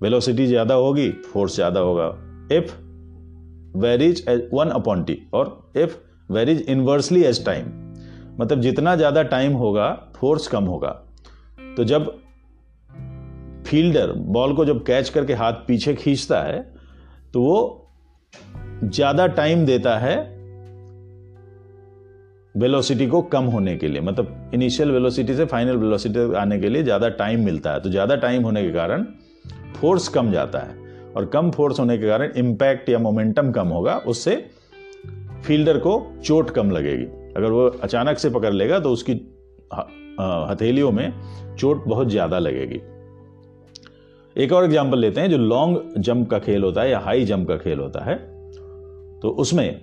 velocity 0.00 0.46
ज़्यादा 0.46 0.74
होगी 0.74 1.10
फोर्स 1.32 1.54
ज़्यादा 1.54 1.80
होगा 1.80 2.06
F 2.56 2.72
varies 3.78 4.24
as 4.28 4.48
one 4.54 4.68
upon 4.68 5.02
T 5.04 5.18
और 5.34 5.72
F 5.76 5.96
varies 6.32 6.64
inversely 6.68 7.22
as 7.24 7.44
time 7.44 7.66
मतलब 8.40 8.60
जितना 8.60 8.96
ज़्यादा 8.96 9.22
टाइम 9.22 9.52
होगा 9.52 9.90
फोर्स 10.16 10.46
कम 10.48 10.64
होगा 10.64 10.90
तो 11.76 11.84
जब 11.84 12.10
फील्डर 13.66 14.12
बॉल 14.28 14.54
को 14.54 14.64
जब 14.64 14.84
कैच 14.84 15.08
करके 15.08 15.34
हाथ 15.34 15.52
पीछे 15.52 15.94
खींचता 15.94 16.42
है 16.42 16.60
तो 17.34 17.42
वो 17.42 17.90
ज़्यादा 18.84 19.26
टाइम 19.26 19.64
देता 19.66 19.98
है 19.98 20.16
वेलोसिटी 22.54 23.06
को 23.06 23.20
कम 23.24 23.44
होने 23.46 23.76
के 23.76 23.88
लिए 23.88 24.00
मतलब 24.00 24.50
इनिशियल 24.54 24.90
वेलोसिटी 24.90 25.34
से 25.34 25.44
फाइनल 25.46 25.76
वेलोसिटी 25.76 26.34
आने 26.36 26.58
के 26.60 26.68
लिए 26.68 26.82
ज़्यादा 26.82 27.08
टाइम 27.18 27.44
मिलता 27.44 27.72
है। 27.72 27.80
तो 27.80 27.90
ज़्यादा 27.90 28.16
टाइम 28.16 28.42
होने 28.42 28.62
के 28.62 28.70
कारण 28.72 29.04
फोर्स 29.76 30.08
कम 30.08 30.30
जाता 30.32 30.58
है 30.58 31.12
और 31.16 31.26
कम 31.26 31.50
फोर्स 31.50 31.80
होने 31.80 31.98
के 31.98 32.06
कारण 32.08 32.32
इम्पैक्ट 32.36 32.88
या 32.88 32.98
मोमेंटम 32.98 33.50
कम 33.52 33.68
होगा, 33.68 33.96
उससे 33.96 34.36
फील्डर 35.44 35.78
को 35.78 36.00
चोट 36.24 36.50
कम 36.50 36.70
लगेगी। 36.70 37.04
अगर 37.36 37.50
वो 37.50 37.66
अचानक 37.82 38.18
से 38.18 38.30
पकड़ 38.30 38.52
लेगा 38.52 38.78
तो 38.80 38.92
उसकी 38.92 39.12
हथेलियों 40.50 40.90
में 40.92 41.12
चोट 41.58 41.84
बहुत 41.86 42.08
ज़्यादा 42.10 42.38
लगेगी। 42.38 42.80
एक 44.36 44.52
और 44.52 44.64
एग्ज़ाम्पल 44.64 44.98
लेते 44.98 45.20
हैं 45.20 45.30
जो 45.30 45.38
लॉन्ग 45.38 45.94
जंप 45.98 46.28
का 46.30 46.38
खेल 46.38 46.62
होता 46.62 46.82
है 46.82 46.90
या 46.90 46.98
हाई 47.00 47.24
जंप 47.24 47.48
का 47.48 47.56
खेल 47.58 47.78
होता 47.78 48.04
है। 48.04 48.16
तो 49.20 49.28
उसमें 49.38 49.80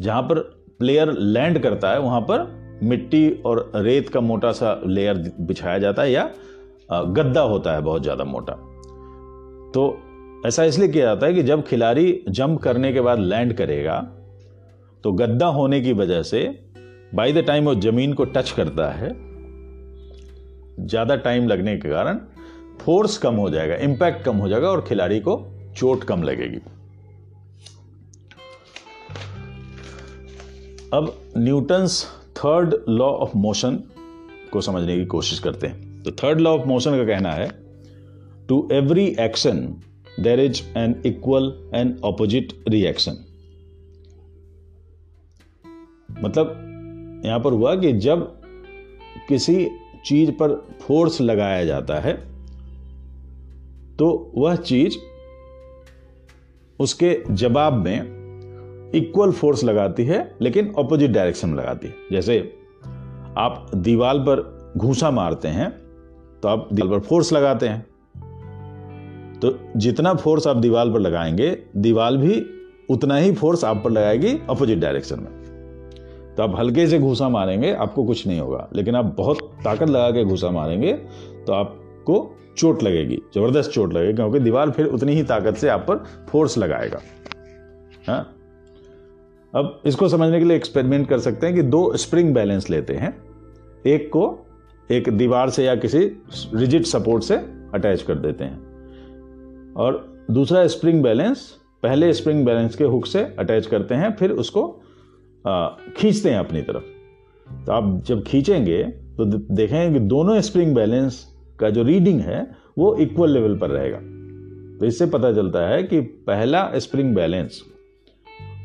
जहाँ 0.00 0.22
पर 0.22 0.38
प्लेयर 0.80 1.12
लैंड 1.12 1.58
करता 1.58 1.90
है, 1.90 2.00
वहाँ 2.00 2.20
पर 2.20 2.46
मिट्टी 2.82 3.28
और 3.46 3.70
रेत 3.76 4.08
का 4.08 4.20
मोटा 4.20 4.52
सा 4.52 4.80
लेयर 4.86 5.32
बिछाया 5.40 5.78
जाता 5.78 6.02
है 6.02 6.10
या 6.12 6.30
गद्दा 6.90 7.40
होता 7.42 7.74
है 7.74 7.80
बहुत 7.82 8.02
ज़्यादा 8.02 8.24
मोटा। 8.24 8.52
तो 9.72 9.82
ऐसा 10.46 10.64
इसलिए 10.64 10.88
किया 10.88 11.04
जाता 11.04 11.26
है 11.26 11.34
कि 11.34 11.42
जब 11.42 11.64
खिलाड़ी 11.66 12.24
जंप 12.30 12.60
करने 12.60 12.92
के 12.92 13.00
बाद 13.00 13.18
लैंड 13.20 13.52
करेगा 13.52 14.00
तो 15.04 15.12
गद्दा 15.14 15.46
होने 15.48 15.80
की 15.80 15.92
वजह 15.94 16.22
से 16.24 16.42
बाई 17.14 17.32
द 17.32 17.44
टाइम 17.46 17.64
वो 17.64 17.74
ज़मीन 17.76 18.12
को 18.12 18.24
टच 18.26 18.50
करता 18.50 18.90
है, 18.92 19.10
ज़्यादा 20.80 21.16
टाइम 21.18 21.46
लगने 21.48 21.76
के 21.76 21.88
कारण 21.88 22.18
फोर्स 22.80 23.16
कम 23.18 23.34
हो 23.34 23.50
जाएगा 23.50 23.74
इंपैक्ट 23.84 24.24
कम 24.24 24.36
हो 24.36 24.48
जाएगा 24.48 24.68
और 24.68 24.84
खिलाड़ी 24.88 25.20
को 25.20 25.36
चोट 25.76 26.04
कम 26.04 26.22
लगेगी। 26.22 26.60
अब 30.94 31.12
Newton's 31.36 32.04
third 32.36 32.74
law 32.88 33.06
of 33.06 33.30
motion 33.36 33.74
को 34.52 34.60
समझने 34.60 34.96
की 34.98 35.04
कोशिश 35.04 35.38
करते 35.38 35.66
हैं। 35.66 36.02
तो 36.02 36.10
थर्ड 36.10 36.40
लॉ 36.40 36.50
ऑफ़ 36.58 36.66
मोशन 36.66 36.96
का 36.96 37.04
कहना 37.04 37.32
है 37.32 37.48
to 38.48 38.68
every 38.72 39.04
action 39.20 39.58
there 40.20 40.40
is 40.40 40.62
an 40.78 41.02
equal 41.06 41.70
and 41.74 42.00
opposite 42.04 42.52
reaction 42.68 43.18
मतलब 46.22 46.54
यहाँ 47.26 47.40
पर 47.40 47.52
हुआ 47.52 47.74
कि 47.74 47.92
जब 47.92 48.42
किसी 49.28 49.68
चीज़ 50.04 50.30
पर 50.30 50.54
फोर्स 50.80 51.20
लगाया 51.20 51.64
जाता 51.64 52.00
है 52.00 52.14
तो 53.96 54.32
वह 54.34 54.56
चीज़ 54.56 54.96
उसके 56.78 57.16
जवाब 57.30 57.72
में 57.72 58.17
इक्वल 58.94 59.32
फोर्स 59.32 59.64
लगाती 59.64 60.04
है, 60.04 60.36
लेकिन 60.42 60.72
ऑपोजिट 60.78 61.10
डायरेक्शन 61.10 61.48
में 61.48 61.56
लगाती 61.56 61.86
है। 61.86 61.94
जैसे 62.12 62.38
आप 63.38 63.70
दीवार 63.74 64.18
पर 64.18 64.72
घूसा 64.76 65.10
मारते 65.10 65.48
हैं 65.48 65.70
तो 66.42 66.48
आप 66.48 66.68
दीवार 66.72 66.98
पर 66.98 67.06
फोर्स 67.06 67.32
लगाते 67.32 67.68
हैं। 67.68 67.80
तो 69.40 69.58
जितना 69.76 70.14
फोर्स 70.14 70.46
आप 70.46 70.56
दीवार 70.56 70.90
पर 70.92 71.00
लगाएँगे 71.00 71.50
दीवार 71.76 72.16
भी 72.16 72.44
उतना 72.90 73.16
ही 73.16 73.32
फोर्स 73.32 73.64
आप 73.64 73.82
पर 73.84 73.90
लगाएगी 73.90 74.38
अपोजिट 74.50 74.78
डायरेक्शन 74.78 75.20
में। 75.20 76.34
तो 76.36 76.42
आप 76.42 76.58
हल्के 76.58 76.86
से 76.86 76.98
घूसा 76.98 77.28
मारेंगे, 77.28 77.72
आपको 77.72 78.04
कुछ 78.04 78.26
नहीं 78.26 78.40
होगा। 78.40 78.68
लेकिन 78.74 78.94
आप 78.94 79.14
बहुत 79.16 79.38
ताकत 79.64 79.88
लगा 79.88 80.10
के 80.10 80.24
घूसा 80.24 80.50
मारेंगे 80.50 80.92
तो 80.92 81.52
आपको 81.52 82.36
चोट 82.56 82.82
लगेगी, 82.82 83.18
ज़बरदस्त 83.34 83.70
चोट 83.70 83.92
लगेगी, 83.94 84.12
क्योंकि 84.12 84.38
दीवार 84.40 84.70
फिर 84.70 84.86
उतनी 84.86 85.12
ही 85.12 85.22
ताकत 85.22 85.56
से 85.56 85.68
आप 85.68 85.80
पर 85.80 86.04
फोर्स 86.30 86.58
लगाएगा। 86.58 87.00
हाँ? 88.06 88.34
अब 89.58 89.80
इसको 89.86 90.08
समझने 90.08 90.38
के 90.38 90.44
लिए 90.44 90.56
एक्सपेरिमेंट 90.56 91.08
कर 91.08 91.18
सकते 91.18 91.46
हैं 91.46 91.54
कि 91.56 91.62
दो 91.62 91.96
स्प्रिंग 91.96 92.32
बैलेंस 92.34 92.68
लेते 92.70 92.94
हैं। 92.94 93.16
एक 93.86 94.08
को 94.08 94.24
एक 94.90 95.08
दीवार 95.10 95.50
से 95.50 95.64
या 95.64 95.74
किसी 95.74 95.98
रिजिड 96.54 96.82
सपोर्ट 96.82 97.22
से 97.22 97.36
अटैच 97.74 98.02
कर 98.02 98.14
देते 98.14 98.44
हैं। 98.44 99.74
और 99.74 100.24
दूसरा 100.30 100.66
स्प्रिंग 100.66 101.02
बैलेंस 101.02 101.40
पहले 101.82 102.12
स्प्रिंग 102.12 102.44
बैलेंस 102.46 102.76
के 102.76 102.84
हुक 102.84 103.06
से 103.06 103.22
अटैच 103.38 103.66
करते 103.66 103.94
हैं, 103.94 104.14
फिर 104.16 104.30
उसको 104.32 104.66
खींचते 105.96 106.30
हैं 106.30 106.38
अपनी 106.38 106.62
तरफ़। 106.62 107.64
तो 107.66 107.72
आप 107.72 108.02
जब 108.06 108.22
खींचेंगे 108.24 108.82
तो 109.16 109.24
देखेंगे 109.24 109.98
कि 109.98 110.04
दोनों 110.06 110.40
स्प्रिंग 110.40 110.74
बैलेंस 110.74 111.24
का 111.60 111.70
जो 111.70 111.82
रीडिंग 111.82 112.20
है, 112.20 112.50
वो 112.78 112.94
इक्वल 112.96 113.30
लेवल 113.30 113.56
पर 113.58 113.70
रहेगा। 113.70 113.98
तो 114.78 114.86
इससे 114.86 115.06
पता 115.06 115.32
चलता 115.32 115.66
है 115.68 115.82
कि 115.82 116.00
पहला 116.00 116.70
स्प्रिंग 116.76 117.14
बैलेंस 117.14 117.62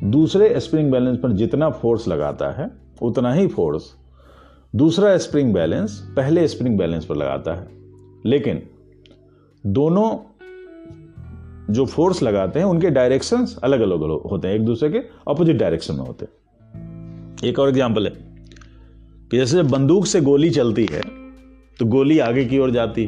दूसरे 0.04 0.60
स्प्रिंग 0.60 0.92
बैलेंस 0.92 1.18
पर 1.18 1.32
जितना 1.32 1.70
फोर्स 1.72 2.08
लगाता 2.08 2.50
है, 2.52 2.70
उतना 3.02 3.34
ही 3.34 3.48
फोर्स 3.48 3.84
दूसरा 4.74 5.18
स्प्रिंग 5.18 5.54
बैलेंस 5.54 5.98
पहले 6.16 6.48
स्प्रिंग 6.48 6.78
बैलेंस 6.78 7.06
पर 7.06 7.16
लगाता 7.16 7.54
है। 7.54 7.68
लेकिन 8.26 8.62
दोनों 9.64 10.10
जो 11.70 11.86
फोर्स 11.86 12.22
लगाते 12.24 12.60
हैं, 12.60 12.66
उनके 12.66 12.90
डायरेक्शंस 12.90 13.58
अलग 13.64 13.82
अलग 13.82 14.02
होते 14.24 14.48
हैं, 14.48 14.56
एक 14.56 14.66
दूसरे 14.66 14.90
के 14.90 14.98
अपोजिट 15.28 15.58
डायरेक्शन 15.58 15.96
में 15.96 16.06
होते 16.08 16.26
हैं। 16.26 16.32
एक 17.44 17.60
और 17.60 17.70
एग्ज़ाम्पल 17.70 18.08
है 18.08 18.14
कि 19.32 19.38
जैसे 19.38 19.64
बंदूक 19.64 20.06
से 20.06 20.22
गोली 20.22 20.50
चलती 20.50 20.88
है 20.92 21.02
तो 21.80 21.86
गोली 21.86 22.20
आगे 22.20 22.46
की 22.46 22.60
ओर 22.60 22.72
जाती 22.72 23.06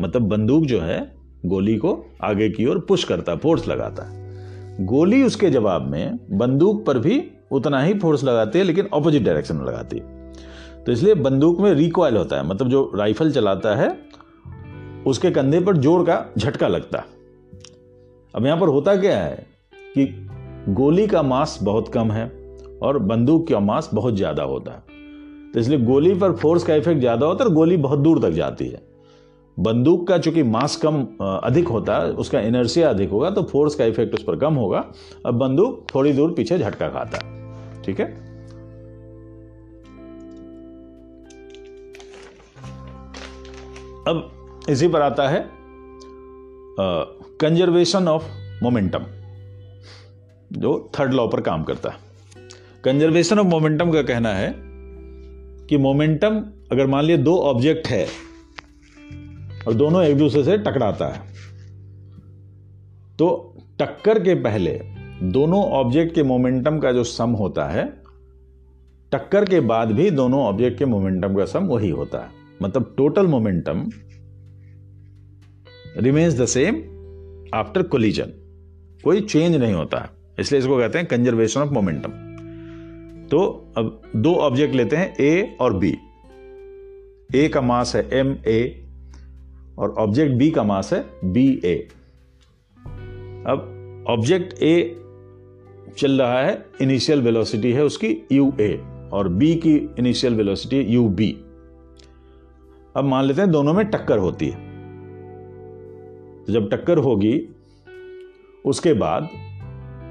मतलब 0.00 0.22
बंदूक 0.22 0.64
जो 0.64 0.80
है, 0.80 1.00
गोली 1.46 1.76
को 1.76 1.92
आगे 2.22 2.48
की 2.50 2.66
ओर 2.66 2.78
पुश 2.78 3.04
करता 3.04 3.32
है 3.32 3.38
फोर्स 3.38 3.68
लगाता 3.68 4.02
है। 4.02 4.17
गोली 4.80 5.22
उसके 5.22 5.50
जवाब 5.50 5.88
में 5.90 6.18
बंदूक 6.30 6.84
पर 6.86 6.98
भी 6.98 7.22
उतना 7.52 7.80
ही 7.82 7.94
फोर्स 7.94 8.24
लगाती 8.24 8.58
है, 8.58 8.64
लेकिन 8.64 8.88
ऑपोजिट 8.92 9.22
डायरेक्शन 9.22 9.56
में 9.56 9.64
लगाती 9.66 9.98
है। 9.98 10.84
तो 10.84 10.92
इसलिए 10.92 11.14
बंदूक 11.14 11.60
में 11.60 11.72
रिकॉयल 11.72 12.16
होता 12.16 12.36
है 12.36 12.46
मतलब 12.48 12.68
जो 12.68 12.90
राइफल 12.94 13.30
चलाता 13.32 13.74
है, 13.76 13.88
उसके 15.06 15.30
कंधे 15.30 15.60
पर 15.60 15.76
ज़ोर 15.76 16.04
का 16.04 16.24
झटका 16.38 16.68
लगता 16.68 16.98
है। 16.98 17.16
अब 18.34 18.46
यहाँ 18.46 18.58
पर 18.60 18.68
होता 18.68 18.96
क्या 18.96 19.18
है 19.18 19.46
कि 19.74 20.06
गोली 20.68 21.06
का 21.06 21.22
मास 21.22 21.58
बहुत 21.62 21.88
कम 21.88 22.10
है 22.12 22.26
और 22.82 22.98
बंदूक 22.98 23.48
का 23.48 23.60
मास 23.60 23.90
बहुत 23.94 24.16
ज़्यादा 24.16 24.42
होता 24.42 24.72
है। 24.72 24.96
तो 25.52 25.60
इसलिए 25.60 25.78
गोली 25.78 26.14
पर 26.14 26.32
फोर्स 26.32 26.64
का 26.64 26.74
इफ़ेक्ट 26.74 27.00
ज़्यादा 27.00 27.26
होता 27.26 27.44
है 27.44 27.50
और 27.50 27.54
गोली 27.54 27.76
बहुत 27.76 27.98
दूर 27.98 28.20
तक 28.22 28.30
जाती 28.30 28.68
है। 28.68 28.82
बंदूक 29.58 30.06
का 30.08 30.18
चूँकि 30.18 30.42
मास 30.42 30.76
कम 30.76 31.06
अधिक 31.22 31.68
होता 31.68 31.96
है 31.98 32.10
उसका 32.12 32.40
इनर्सिया 32.40 32.90
अधिक 32.90 33.10
होगा 33.10 33.30
तो 33.30 33.42
फोर्स 33.42 33.74
का 33.74 33.84
इफ़ेक्ट 33.84 34.14
उस 34.14 34.22
पर 34.22 34.36
कम 34.36 34.54
होगा। 34.54 34.84
अब 35.26 35.34
बंदूक 35.34 35.86
थोड़ी 35.94 36.12
दूर 36.12 36.32
पीछे 36.32 36.58
झटका 36.58 36.88
खाता। 36.88 37.18
है 37.24 37.82
ठीक 37.82 38.00
है? 38.00 38.06
अब 44.08 44.30
इसी 44.68 44.88
पर 44.88 45.00
आता 45.00 45.28
है 45.28 45.48
कंजर्वेशन 47.40 48.08
ऑफ़ 48.08 48.24
मोमेंटम 48.62 49.06
जो 50.52 50.90
थर्ड 50.98 51.14
लॉ 51.14 51.26
पर 51.26 51.40
काम 51.40 51.64
करता 51.64 51.90
है। 51.90 51.96
कंजर्वेशन 52.84 53.38
ऑफ़ 53.38 53.46
मोमेंटम 53.46 53.90
का 53.90 54.02
कहना 54.02 54.34
है 54.34 54.54
कि 55.68 55.76
मोमेंटम 55.76 56.44
अगर 56.72 56.86
मान 56.86 57.04
लिया 57.04 57.16
दो 57.16 57.36
ऑब्जेक्ट 57.36 57.86
है 57.86 58.27
और 59.68 59.74
दोनों 59.74 60.02
एक 60.04 60.16
दूसरे 60.16 60.42
से 60.44 60.56
टकराता 60.58 61.06
है। 61.06 61.20
तो 63.18 63.26
टक्कर 63.80 64.18
के 64.18 64.34
पहले 64.42 64.70
दोनों 65.32 65.62
ऑब्जेक्ट 65.72 66.14
के 66.14 66.22
मोमेंटम 66.22 66.78
का 66.78 66.92
जो 66.92 67.04
सम 67.04 67.30
होता 67.32 67.66
है, 67.66 67.84
टक्कर 69.12 69.44
के 69.44 69.60
बाद 69.62 69.92
भी 69.92 70.10
दोनों 70.10 70.40
ऑब्जेक्ट 70.42 70.78
के 70.78 70.84
मोमेंटम 70.84 71.36
का 71.36 71.44
सम 71.44 71.66
वही 71.66 71.90
होता 71.90 72.18
है। 72.18 72.30
मतलब 72.62 72.94
total 72.96 73.26
momentum 73.26 73.84
remains 75.98 76.40
the 76.40 76.46
same 76.46 76.76
after 77.54 77.82
collision 77.84 78.32
कोई 79.04 79.20
चेंज 79.20 79.56
नहीं 79.56 79.74
होता 79.74 79.98
है, 79.98 80.10
इसलिए 80.40 80.60
इसको 80.60 80.78
कहते 80.78 80.98
हैं 80.98 81.06
कंजर्वेशन 81.08 81.60
ऑफ़ 81.60 81.70
मोमेंटम 81.72 82.10
तो 83.28 83.46
अब 83.76 84.00
दो 84.16 84.34
ऑब्जेक्ट 84.42 84.74
लेते 84.74 84.96
हैं 84.96 85.14
ए 85.16 85.56
और 85.60 85.78
बी 85.78 85.96
ए 87.34 87.48
का 87.48 87.60
मास 87.62 87.96
है 87.96 88.08
एम 88.18 88.36
ए 88.46 88.60
और 89.78 89.90
ऑब्जेक्ट 89.90 90.34
बी 90.34 90.50
का 90.50 90.62
मास 90.62 90.92
है 90.92 91.10
बी 91.24 91.60
ए 91.64 91.88
अब 93.46 93.74
ऑब्जेक्ट 94.08 94.62
ए 94.62 94.96
चल 95.98 96.22
रहा 96.22 96.42
है 96.42 96.66
इनिशियल 96.80 97.22
वेलोसिटी 97.22 97.72
है 97.72 97.84
उसकी 97.84 98.26
यू 98.32 98.52
ए 98.60 98.84
और 99.12 99.28
बी 99.28 99.54
की 99.54 99.90
इनिशियल 99.98 100.34
वेलोसिटी 100.34 100.80
यू 100.80 101.08
बी 101.08 101.36
अब 102.96 103.04
मान 103.04 103.24
लेते 103.24 103.40
हैं 103.40 103.50
दोनों 103.50 103.74
में 103.74 103.86
टक्कर 103.86 104.18
होती 104.18 104.48
है। 104.48 104.56
तो 106.44 106.52
जब 106.52 106.70
टक्कर 106.70 106.98
होगी, 106.98 107.48
उसके 108.64 108.92
बाद 108.92 109.28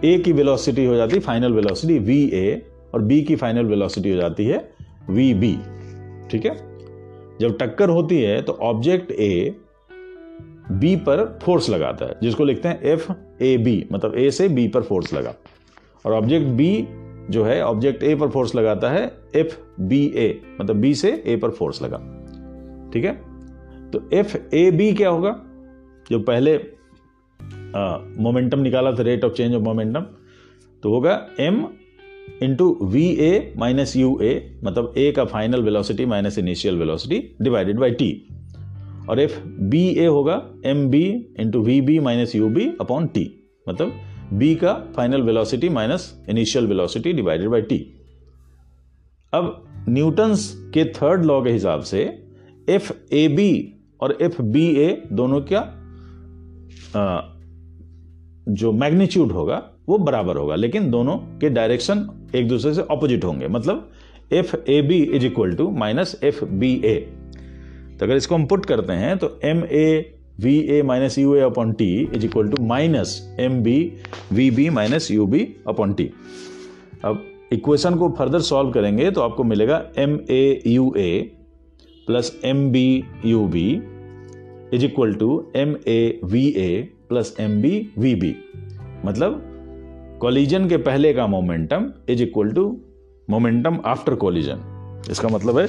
ए 0.05 0.17
की 0.17 0.31
वेलोसिटी 0.31 0.85
हो 0.85 0.95
जाती 0.95 1.15
है 1.15 1.21
फाइनल 1.21 1.53
वेलोसिटी 1.53 1.99
वी 1.99 2.29
ए 2.33 2.65
और 2.93 3.01
बी 3.01 3.21
की 3.21 3.35
फाइनल 3.35 3.65
वेलोसिटी 3.65 4.09
हो 4.09 4.17
जाती 4.17 4.45
है 4.45 4.71
वी 5.09 5.33
बी 5.33 5.57
ठीक 6.31 6.45
है? 6.45 6.76
जब 7.41 7.57
टक्कर 7.57 7.89
होती 7.89 8.21
है 8.21 8.41
तो 8.41 8.53
ऑब्जेक्ट 8.63 9.11
ए 9.11 9.55
बी 10.71 10.95
पर 10.97 11.23
फोर्स 11.43 11.69
लगाता 11.69 12.05
है, 12.05 12.15
जिसको 12.21 12.45
लिखते 12.45 12.67
हैं 12.67 12.81
एफ़ 12.83 13.11
ए 13.43 13.57
बी 13.57 13.85
मतलब 13.91 14.15
ए 14.15 14.29
से 14.31 14.47
बी 14.49 14.67
पर 14.67 14.81
फोर्स 14.81 15.13
लगा। 15.13 15.33
और 16.05 16.13
ऑब्जेक्ट 16.13 16.47
बी 16.47 16.87
जो 17.29 17.43
है 17.43 17.61
ऑब्जेक्ट 17.63 18.03
ए 18.03 18.15
पर 18.15 18.29
फोर्स 18.29 18.55
लगाता 18.55 18.89
है 18.89 19.03
एफ़ 19.35 19.55
बी 19.81 20.05
ए 20.15 20.29
मतलब 20.61 20.75
बी 20.75 20.93
से 20.95 21.11
ए 21.25 21.35
पर 21.35 21.49
फोर्स 21.49 21.81
लगा। 21.81 21.97
ठीक 22.93 23.05
है? 23.05 23.11
तो 23.91 24.01
एफ़ 24.13 24.37
ए 24.55 24.69
बी 24.71 24.91
क्या 24.93 25.09
होगा? 25.09 25.31
जो 26.11 26.19
पहले 26.21 26.55
मोमेंटम 28.23 28.59
निकाला 28.59 28.91
था 28.91 29.03
rate 29.03 29.25
of 29.25 29.33
change 29.33 29.55
of 29.55 29.63
momentum 29.63 30.05
तो 30.83 30.93
होगा 30.93 31.13
M 31.39 31.65
into 32.43 32.77
V 32.83 33.03
A 33.19 33.53
minus 33.57 33.95
U 33.95 34.17
A 34.21 34.33
मतलब 34.63 34.93
ए 34.97 35.11
का 35.11 35.25
final 35.25 35.61
velocity 35.63 36.05
minus 36.05 36.37
initial 36.37 36.77
velocity 36.77 37.19
divided 37.41 37.79
by 37.79 37.91
T 37.91 38.11
और 39.09 39.19
एफ़ 39.19 39.39
बी 39.69 39.83
ए 39.89 40.05
होगा 40.05 40.41
M 40.65 40.87
B 40.89 41.03
into 41.39 41.61
V 41.63 41.79
B 41.81 41.99
minus 41.99 42.35
U 42.35 42.49
B 42.49 42.67
upon 42.81 43.07
T 43.07 43.29
मतलब 43.67 43.93
B 44.33 44.53
का 44.55 44.73
final 44.95 45.21
velocity 45.21 45.69
minus 45.69 46.13
initial 46.29 46.67
velocity 46.67 47.13
divided 47.13 47.49
by 47.49 47.61
T 47.61 47.77
अब 49.33 49.63
Newton's 49.89 50.51
के 50.73 50.85
third 50.93 51.25
law 51.25 51.41
के 51.43 51.49
हिसाब 51.49 51.81
से 51.81 52.03
F 52.69 52.91
A 53.13 53.27
B 53.27 53.49
और 54.01 54.17
एफ़ 54.21 54.41
बी 54.41 54.65
ए 54.79 54.89
दोनों 55.11 55.41
का 55.51 55.61
जो 58.49 58.71
मैग्नीट्यूड 58.71 59.31
होगा 59.31 59.57
वो 59.87 59.97
बराबर 59.97 60.37
होगा। 60.37 60.55
लेकिन 60.55 60.89
दोनों 60.91 61.17
के 61.39 61.49
डायरेक्शन 61.49 62.07
एक 62.35 62.47
दूसरे 62.47 62.73
से 62.73 62.81
ऑपोजिट 62.81 63.23
होंगे। 63.23 63.47
मतलब 63.47 63.89
F 64.33 64.55
A 64.69 64.81
B 64.81 65.01
is 65.03 65.25
equal 65.25 65.53
to 65.55 65.69
minus 65.71 66.19
F 66.23 66.43
B 66.45 66.73
A 66.85 66.95
तो 67.99 68.05
अगर 68.05 68.15
इसको 68.15 68.35
हम 68.35 68.45
पुट 68.45 68.65
करते 68.65 68.93
हैं 68.93 69.17
तो 69.17 69.39
M 69.43 69.63
A 69.63 70.13
V 70.41 70.57
A 70.69 70.81
minus 70.83 71.17
U 71.19 71.35
A 71.35 71.39
upon 71.41 71.71
T 71.73 71.87
is 72.15 72.25
equal 72.25 72.49
to 72.49 72.63
minus 72.63 73.21
M 73.39 73.61
B 73.63 73.79
V 74.33 74.49
B 74.51 74.69
minus 74.69 75.09
U 75.11 75.25
B 75.25 75.47
upon 75.67 75.93
T 75.93 76.09
अब 77.05 77.23
equation 77.53 77.95
को 77.95 78.09
further 78.17 78.39
solve 78.41 78.71
करेंगे 78.71 79.09
तो 79.11 79.21
आपको 79.21 79.43
मिलेगा 79.43 79.81
M 79.97 80.19
A 80.29 80.61
U 80.67 80.93
A 80.97 81.09
plus 82.07 82.39
M 82.45 82.69
B 82.71 83.03
U 83.25 83.45
B 83.47 83.67
is 84.73 84.85
equal 84.85 85.13
to 85.13 85.29
M 85.55 85.75
A 85.87 86.19
V 86.23 86.47
A 86.57 86.69
plus 87.09 87.35
M 87.39 87.61
B 87.61 87.89
V 87.97 88.15
B 88.15 88.35
मतलब 89.05 89.56
collision 90.21 90.67
के 90.69 90.77
पहले 90.77 91.13
का 91.13 91.25
momentum 91.27 91.91
is 92.09 92.21
equal 92.23 92.51
to 92.51 92.65
momentum 93.27 93.79
after 93.85 94.15
collision 94.15 94.61
इसका 95.11 95.27
मतलब 95.27 95.57
है 95.59 95.67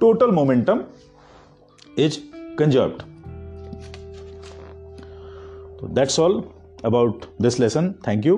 टोटल 0.00 0.30
मोमेंटम 0.30 0.82
इज़ 1.98 2.18
कंजर्व्ड 2.58 3.02
तो 5.80 5.88
that's 5.94 6.20
all 6.20 6.42
about 6.84 7.24
this 7.42 7.60
lesson 7.60 7.94
thank 8.08 8.26
you 8.26 8.36